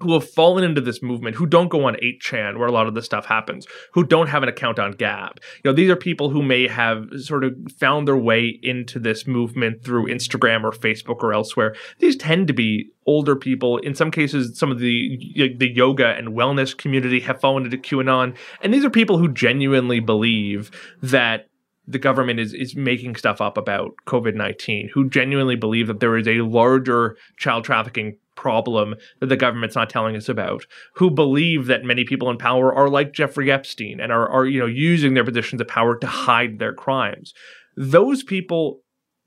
who 0.00 0.12
have 0.12 0.28
fallen 0.28 0.64
into 0.64 0.80
this 0.80 1.02
movement 1.02 1.36
who 1.36 1.46
don't 1.46 1.68
go 1.68 1.86
on 1.86 1.94
8chan 1.96 2.58
where 2.58 2.68
a 2.68 2.72
lot 2.72 2.86
of 2.86 2.94
this 2.94 3.04
stuff 3.04 3.26
happens, 3.26 3.66
who 3.92 4.04
don't 4.04 4.28
have 4.28 4.42
an 4.42 4.48
account 4.48 4.78
on 4.78 4.92
Gab. 4.92 5.40
You 5.62 5.70
know, 5.70 5.74
these 5.74 5.90
are 5.90 5.96
people 5.96 6.30
who 6.30 6.42
may 6.42 6.66
have 6.68 7.06
sort 7.16 7.44
of 7.44 7.56
found 7.78 8.08
their 8.08 8.16
way 8.16 8.58
into 8.62 8.98
this 8.98 9.26
movement 9.26 9.84
through 9.84 10.06
Instagram 10.08 10.64
or 10.64 10.72
Facebook 10.72 11.22
or 11.22 11.32
elsewhere. 11.32 11.74
These 11.98 12.16
tend 12.16 12.48
to 12.48 12.52
be 12.52 12.90
older 13.06 13.36
people. 13.36 13.78
In 13.78 13.94
some 13.94 14.10
cases, 14.10 14.58
some 14.58 14.70
of 14.70 14.78
the 14.78 15.54
the 15.58 15.68
yoga 15.68 16.08
and 16.08 16.28
wellness 16.28 16.76
community 16.76 17.20
have 17.20 17.40
fallen 17.40 17.64
into 17.64 17.76
QAnon, 17.76 18.36
and 18.62 18.72
these 18.72 18.84
are 18.84 18.90
people 18.90 19.18
who 19.18 19.32
genuinely 19.32 20.00
believe 20.00 20.70
that 21.02 21.48
the 21.86 21.98
government 21.98 22.40
is 22.40 22.54
is 22.54 22.74
making 22.74 23.16
stuff 23.16 23.40
up 23.40 23.56
about 23.56 23.94
COVID 24.06 24.34
nineteen, 24.34 24.90
who 24.92 25.08
genuinely 25.08 25.56
believe 25.56 25.86
that 25.86 26.00
there 26.00 26.16
is 26.16 26.26
a 26.26 26.40
larger 26.40 27.16
child 27.36 27.64
trafficking 27.64 28.16
problem 28.34 28.94
that 29.20 29.26
the 29.26 29.36
government's 29.36 29.76
not 29.76 29.90
telling 29.90 30.16
us 30.16 30.28
about, 30.28 30.66
who 30.94 31.10
believe 31.10 31.66
that 31.66 31.84
many 31.84 32.04
people 32.04 32.30
in 32.30 32.38
power 32.38 32.74
are 32.74 32.88
like 32.88 33.12
Jeffrey 33.12 33.50
Epstein 33.50 34.00
and 34.00 34.12
are 34.12 34.28
are 34.28 34.46
you 34.46 34.60
know 34.60 34.66
using 34.66 35.14
their 35.14 35.24
positions 35.24 35.60
of 35.60 35.68
power 35.68 35.96
to 35.98 36.06
hide 36.06 36.58
their 36.58 36.72
crimes. 36.72 37.34
Those 37.76 38.22
people 38.22 38.80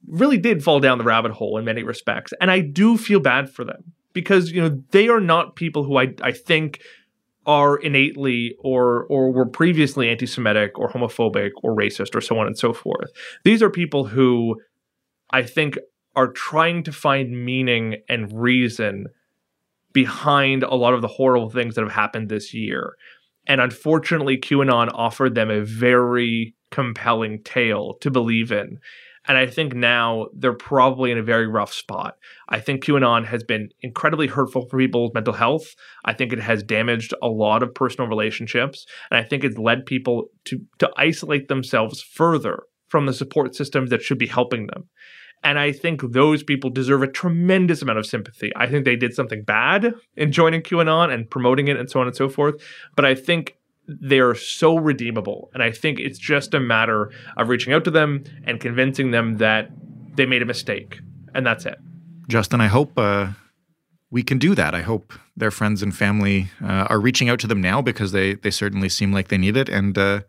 really 0.07 0.37
did 0.37 0.63
fall 0.63 0.79
down 0.79 0.97
the 0.97 1.03
rabbit 1.03 1.31
hole 1.31 1.57
in 1.57 1.65
many 1.65 1.83
respects. 1.83 2.33
And 2.39 2.51
I 2.51 2.61
do 2.61 2.97
feel 2.97 3.19
bad 3.19 3.49
for 3.49 3.63
them 3.65 3.93
because, 4.13 4.51
you 4.51 4.61
know, 4.61 4.81
they 4.91 5.09
are 5.09 5.19
not 5.19 5.55
people 5.55 5.83
who 5.83 5.97
I, 5.97 6.13
I 6.21 6.31
think 6.31 6.81
are 7.45 7.77
innately 7.77 8.55
or 8.59 9.05
or 9.05 9.31
were 9.31 9.45
previously 9.45 10.09
anti-Semitic 10.09 10.77
or 10.77 10.89
homophobic 10.89 11.51
or 11.63 11.75
racist 11.75 12.13
or 12.13 12.21
so 12.21 12.37
on 12.37 12.45
and 12.45 12.57
so 12.57 12.73
forth. 12.73 13.09
These 13.43 13.63
are 13.63 13.69
people 13.69 14.05
who 14.05 14.59
I 15.31 15.43
think 15.43 15.77
are 16.17 16.31
trying 16.31 16.81
to 16.81 16.91
find 16.91 17.45
meaning 17.45 17.97
and 18.09 18.33
reason 18.33 19.05
behind 19.93 20.63
a 20.63 20.73
lot 20.73 20.95
of 20.95 21.01
the 21.01 21.07
horrible 21.07 21.51
things 21.51 21.75
that 21.75 21.83
have 21.83 21.93
happened 21.93 22.27
this 22.27 22.55
year. 22.55 22.95
And 23.45 23.61
unfortunately, 23.61 24.37
QAnon 24.37 24.89
offered 24.95 25.35
them 25.35 25.51
a 25.51 25.61
very 25.61 26.55
compelling 26.71 27.43
tale 27.43 27.93
to 28.01 28.09
believe 28.09 28.51
in. 28.51 28.79
And 29.27 29.37
I 29.37 29.45
think 29.45 29.75
now 29.75 30.27
they're 30.33 30.53
probably 30.53 31.11
in 31.11 31.19
a 31.19 31.23
very 31.23 31.47
rough 31.47 31.71
spot. 31.71 32.17
I 32.49 32.61
think 32.61 32.83
QAnon 32.83 33.25
has 33.25 33.43
been 33.43 33.69
incredibly 33.81 34.25
hurtful 34.25 34.67
for 34.67 34.79
people's 34.79 35.13
mental 35.13 35.33
health. 35.33 35.75
I 36.03 36.13
think 36.13 36.33
it 36.33 36.39
has 36.39 36.63
damaged 36.63 37.13
a 37.21 37.27
lot 37.27 37.61
of 37.61 37.75
personal 37.75 38.09
relationships. 38.09 38.87
And 39.11 39.19
I 39.19 39.23
think 39.23 39.43
it's 39.43 39.57
led 39.57 39.85
people 39.85 40.29
to, 40.45 40.61
to 40.79 40.89
isolate 40.97 41.47
themselves 41.47 42.01
further 42.01 42.63
from 42.87 43.05
the 43.05 43.13
support 43.13 43.53
systems 43.53 43.91
that 43.91 44.01
should 44.01 44.17
be 44.17 44.27
helping 44.27 44.65
them. 44.65 44.89
And 45.43 45.59
I 45.59 45.71
think 45.71 46.01
those 46.01 46.43
people 46.43 46.69
deserve 46.69 47.03
a 47.03 47.07
tremendous 47.07 47.81
amount 47.81 47.99
of 47.99 48.05
sympathy. 48.05 48.51
I 48.55 48.67
think 48.67 48.85
they 48.85 48.95
did 48.95 49.13
something 49.13 49.43
bad 49.43 49.93
in 50.15 50.31
joining 50.31 50.61
QAnon 50.61 51.13
and 51.13 51.29
promoting 51.29 51.67
it 51.67 51.77
and 51.77 51.89
so 51.89 52.01
on 52.01 52.07
and 52.07 52.15
so 52.15 52.27
forth. 52.27 52.55
But 52.95 53.05
I 53.05 53.15
think 53.15 53.57
they're 53.87 54.35
so 54.35 54.77
redeemable. 54.77 55.49
And 55.53 55.63
I 55.63 55.71
think 55.71 55.99
it's 55.99 56.19
just 56.19 56.53
a 56.53 56.59
matter 56.59 57.11
of 57.37 57.49
reaching 57.49 57.73
out 57.73 57.85
to 57.85 57.91
them 57.91 58.23
and 58.43 58.59
convincing 58.59 59.11
them 59.11 59.37
that 59.37 59.69
they 60.15 60.25
made 60.25 60.41
a 60.41 60.45
mistake. 60.45 60.99
And 61.33 61.45
that's 61.45 61.65
it. 61.65 61.77
Justin, 62.27 62.59
I 62.59 62.67
hope 62.67 62.97
uh, 62.97 63.29
we 64.11 64.23
can 64.23 64.37
do 64.37 64.55
that. 64.55 64.75
I 64.75 64.81
hope 64.81 65.13
their 65.37 65.51
friends 65.51 65.81
and 65.81 65.95
family 65.95 66.49
uh, 66.61 66.87
are 66.89 66.99
reaching 66.99 67.29
out 67.29 67.39
to 67.39 67.47
them 67.47 67.61
now 67.61 67.81
because 67.81 68.11
they, 68.11 68.33
they 68.33 68.51
certainly 68.51 68.89
seem 68.89 69.13
like 69.13 69.29
they 69.29 69.37
need 69.37 69.55
it. 69.55 69.69
And 69.69 69.97
uh, 69.97 70.21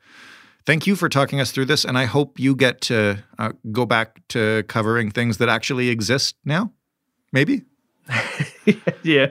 thank 0.66 0.87
you 0.87 0.97
for 0.97 1.09
talking 1.09 1.40
us 1.40 1.51
through 1.51 1.66
this. 1.66 1.85
And 1.85 1.99
I 1.99 2.05
hope 2.05 2.38
you 2.38 2.55
get 2.55 2.81
to 2.83 3.25
uh, 3.38 3.53
go 3.73 3.87
back 3.87 4.21
to 4.29 4.64
covering 4.68 5.11
things 5.11 5.38
that 5.38 5.49
actually 5.49 5.88
exist 5.88 6.37
now. 6.44 6.73
Maybe? 7.33 7.62
yeah, 9.03 9.27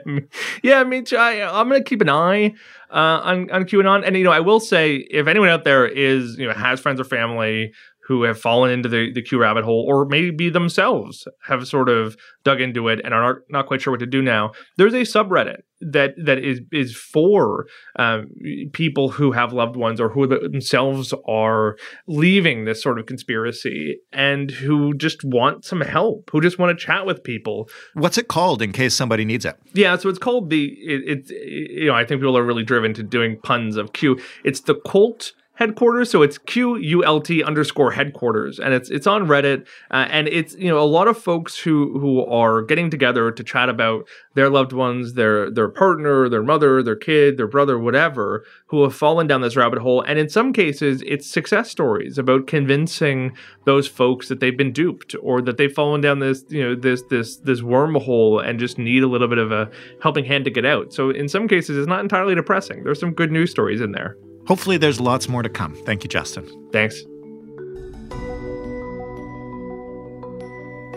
yeah. 0.62 0.80
I 0.80 0.84
mean, 0.84 1.04
I, 1.12 1.42
I'm 1.42 1.68
gonna 1.68 1.82
keep 1.82 2.00
an 2.00 2.08
eye 2.08 2.54
uh, 2.90 3.20
on 3.24 3.50
on 3.50 3.64
QAnon, 3.64 4.06
and 4.06 4.16
you 4.16 4.22
know, 4.22 4.30
I 4.30 4.38
will 4.38 4.60
say, 4.60 4.96
if 5.10 5.26
anyone 5.26 5.48
out 5.48 5.64
there 5.64 5.84
is 5.84 6.38
you 6.38 6.46
know 6.46 6.54
has 6.54 6.78
friends 6.78 7.00
or 7.00 7.04
family 7.04 7.72
who 8.08 8.22
have 8.22 8.40
fallen 8.40 8.70
into 8.70 8.88
the, 8.88 9.12
the 9.12 9.20
Q 9.20 9.38
rabbit 9.38 9.64
hole, 9.64 9.84
or 9.86 10.06
maybe 10.06 10.48
themselves 10.48 11.28
have 11.46 11.68
sort 11.68 11.90
of 11.90 12.16
dug 12.42 12.58
into 12.58 12.88
it 12.88 13.00
and 13.04 13.12
are 13.12 13.34
not, 13.34 13.36
not 13.50 13.66
quite 13.66 13.82
sure 13.82 13.92
what 13.92 14.00
to 14.00 14.06
do 14.06 14.22
now. 14.22 14.52
There's 14.78 14.94
a 14.94 15.02
subreddit 15.02 15.58
that 15.80 16.14
that 16.24 16.38
is 16.38 16.60
is 16.72 16.96
for 16.96 17.66
um, 17.96 18.30
people 18.72 19.10
who 19.10 19.32
have 19.32 19.52
loved 19.52 19.76
ones 19.76 20.00
or 20.00 20.08
who 20.08 20.26
themselves 20.26 21.12
are 21.28 21.76
leaving 22.06 22.64
this 22.64 22.82
sort 22.82 22.98
of 22.98 23.04
conspiracy 23.04 23.98
and 24.10 24.50
who 24.50 24.94
just 24.94 25.22
want 25.22 25.66
some 25.66 25.82
help, 25.82 26.30
who 26.32 26.40
just 26.40 26.58
want 26.58 26.76
to 26.76 26.84
chat 26.84 27.04
with 27.04 27.22
people. 27.22 27.68
What's 27.92 28.16
it 28.16 28.28
called 28.28 28.62
in 28.62 28.72
case 28.72 28.94
somebody 28.94 29.26
needs 29.26 29.44
it? 29.44 29.56
Yeah, 29.74 29.96
so 29.96 30.08
it's 30.08 30.18
called 30.18 30.48
the 30.48 30.64
it, 30.64 31.02
it's 31.06 31.30
it, 31.30 31.70
you 31.70 31.86
know 31.88 31.94
I 31.94 32.06
think 32.06 32.22
people 32.22 32.38
are 32.38 32.44
really 32.44 32.64
driven 32.64 32.94
to 32.94 33.02
doing 33.02 33.38
puns 33.42 33.76
of 33.76 33.92
Q. 33.92 34.18
It's 34.44 34.60
the 34.60 34.76
Cult 34.86 35.32
headquarters. 35.58 36.08
So 36.08 36.22
it's 36.22 36.38
Q 36.38 36.76
U 36.76 37.04
L 37.04 37.20
T 37.20 37.42
underscore 37.42 37.90
headquarters, 37.90 38.60
and 38.60 38.72
it's 38.72 38.90
it's 38.90 39.08
on 39.08 39.26
Reddit, 39.26 39.66
uh, 39.90 40.06
and 40.08 40.28
it's 40.28 40.54
you 40.54 40.68
know 40.68 40.78
a 40.78 40.86
lot 40.86 41.08
of 41.08 41.18
folks 41.18 41.58
who 41.58 41.98
who 41.98 42.24
are 42.24 42.62
getting 42.62 42.90
together 42.90 43.32
to 43.32 43.42
chat 43.44 43.68
about 43.68 44.08
their 44.34 44.48
loved 44.48 44.72
ones, 44.72 45.14
their 45.14 45.50
their 45.50 45.68
partner, 45.68 46.28
their 46.28 46.44
mother, 46.44 46.80
their 46.82 46.96
kid, 46.96 47.36
their 47.36 47.48
brother, 47.48 47.76
whatever, 47.76 48.44
who 48.66 48.84
have 48.84 48.94
fallen 48.94 49.26
down 49.26 49.40
this 49.40 49.56
rabbit 49.56 49.80
hole, 49.80 50.00
and 50.02 50.18
in 50.18 50.28
some 50.28 50.52
cases, 50.52 51.02
it's 51.04 51.28
success 51.28 51.68
stories 51.68 52.18
about 52.18 52.46
convincing 52.46 53.36
those 53.64 53.88
folks 53.88 54.28
that 54.28 54.38
they've 54.38 54.56
been 54.56 54.72
duped 54.72 55.16
or 55.20 55.42
that 55.42 55.56
they've 55.56 55.72
fallen 55.72 56.00
down 56.00 56.20
this 56.20 56.44
you 56.48 56.62
know 56.62 56.76
this 56.76 57.02
this 57.10 57.36
this 57.38 57.62
wormhole 57.62 58.40
and 58.44 58.60
just 58.60 58.78
need 58.78 59.02
a 59.02 59.08
little 59.08 59.28
bit 59.28 59.38
of 59.38 59.50
a 59.50 59.68
helping 60.00 60.24
hand 60.24 60.44
to 60.44 60.52
get 60.52 60.64
out. 60.64 60.92
So 60.92 61.10
in 61.10 61.28
some 61.28 61.48
cases, 61.48 61.76
it's 61.76 61.88
not 61.88 62.00
entirely 62.00 62.36
depressing. 62.36 62.84
There's 62.84 63.00
some 63.00 63.12
good 63.12 63.32
news 63.32 63.50
stories 63.50 63.80
in 63.80 63.90
there. 63.90 64.16
Hopefully, 64.48 64.78
there's 64.78 64.98
lots 64.98 65.28
more 65.28 65.42
to 65.42 65.50
come. 65.50 65.74
Thank 65.84 66.04
you, 66.04 66.08
Justin. 66.08 66.46
Thanks. 66.72 67.04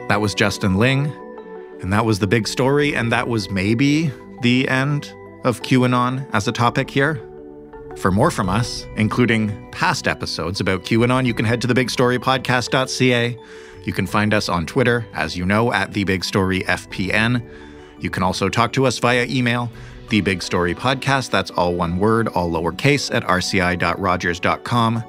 That 0.08 0.22
was 0.22 0.34
Justin 0.34 0.76
Ling, 0.76 1.12
and 1.82 1.92
that 1.92 2.06
was 2.06 2.20
the 2.20 2.28
big 2.28 2.48
story, 2.48 2.96
and 2.96 3.12
that 3.12 3.28
was 3.28 3.50
maybe 3.50 4.10
the 4.42 4.70
end 4.70 5.14
of 5.44 5.62
QAnon 5.64 6.26
as 6.32 6.48
a 6.48 6.54
topic 6.54 6.90
here. 6.90 7.22
For 7.98 8.10
more 8.10 8.32
from 8.32 8.48
us, 8.48 8.86
including 8.96 9.70
past 9.72 10.08
episodes 10.08 10.62
about 10.62 10.86
QAnon, 10.86 11.26
you 11.26 11.34
can 11.34 11.44
head 11.44 11.62
to 11.64 11.68
thebigstorypodcast.ca. 11.68 13.38
You 13.84 13.92
can 13.92 14.08
find 14.08 14.34
us 14.34 14.48
on 14.48 14.66
Twitter, 14.66 15.06
as 15.14 15.36
you 15.36 15.46
know, 15.46 15.74
at 15.74 15.92
thebigstoryfpn. 15.92 17.50
You 18.00 18.10
can 18.10 18.24
also 18.24 18.48
talk 18.48 18.72
to 18.74 18.86
us 18.86 18.98
via 19.00 19.26
email 19.26 19.70
the 20.12 20.22
Big 20.22 20.44
Story 20.44 20.76
Podcast. 20.76 21.32
That's 21.32 21.50
all 21.52 21.74
one 21.74 21.98
word, 21.98 22.28
all 22.28 22.52
lowercase 22.52 23.14
at 23.14 23.24
rci.rogers.com. 23.24 25.04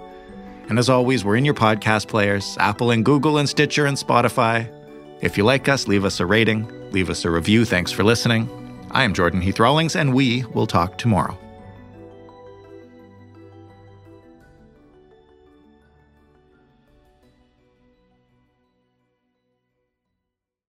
And 0.69 0.79
as 0.79 0.89
always, 0.89 1.25
we're 1.25 1.37
in 1.37 1.45
your 1.45 1.55
podcast 1.55 2.09
players 2.09 2.57
Apple 2.59 2.93
and 2.93 3.05
Google 3.05 3.37
and 3.37 3.49
Stitcher 3.49 3.85
and 3.85 3.99
Spotify. 3.99 4.73
If 5.21 5.37
you 5.37 5.45
like 5.45 5.69
us, 5.69 5.87
leave 5.87 6.05
us 6.05 6.21
a 6.21 6.27
rating, 6.27 6.91
leave 6.93 7.11
us 7.11 7.25
a 7.25 7.31
review. 7.31 7.65
Thanks 7.65 7.93
for 7.93 8.05
listening. 8.05 8.49
I 8.91 9.05
am 9.05 9.13
Jordan 9.13 9.41
Heath 9.41 9.61
Rawlings, 9.61 9.97
and 9.97 10.15
we 10.15 10.45
will 10.55 10.67
talk 10.67 10.99
tomorrow. 10.99 11.39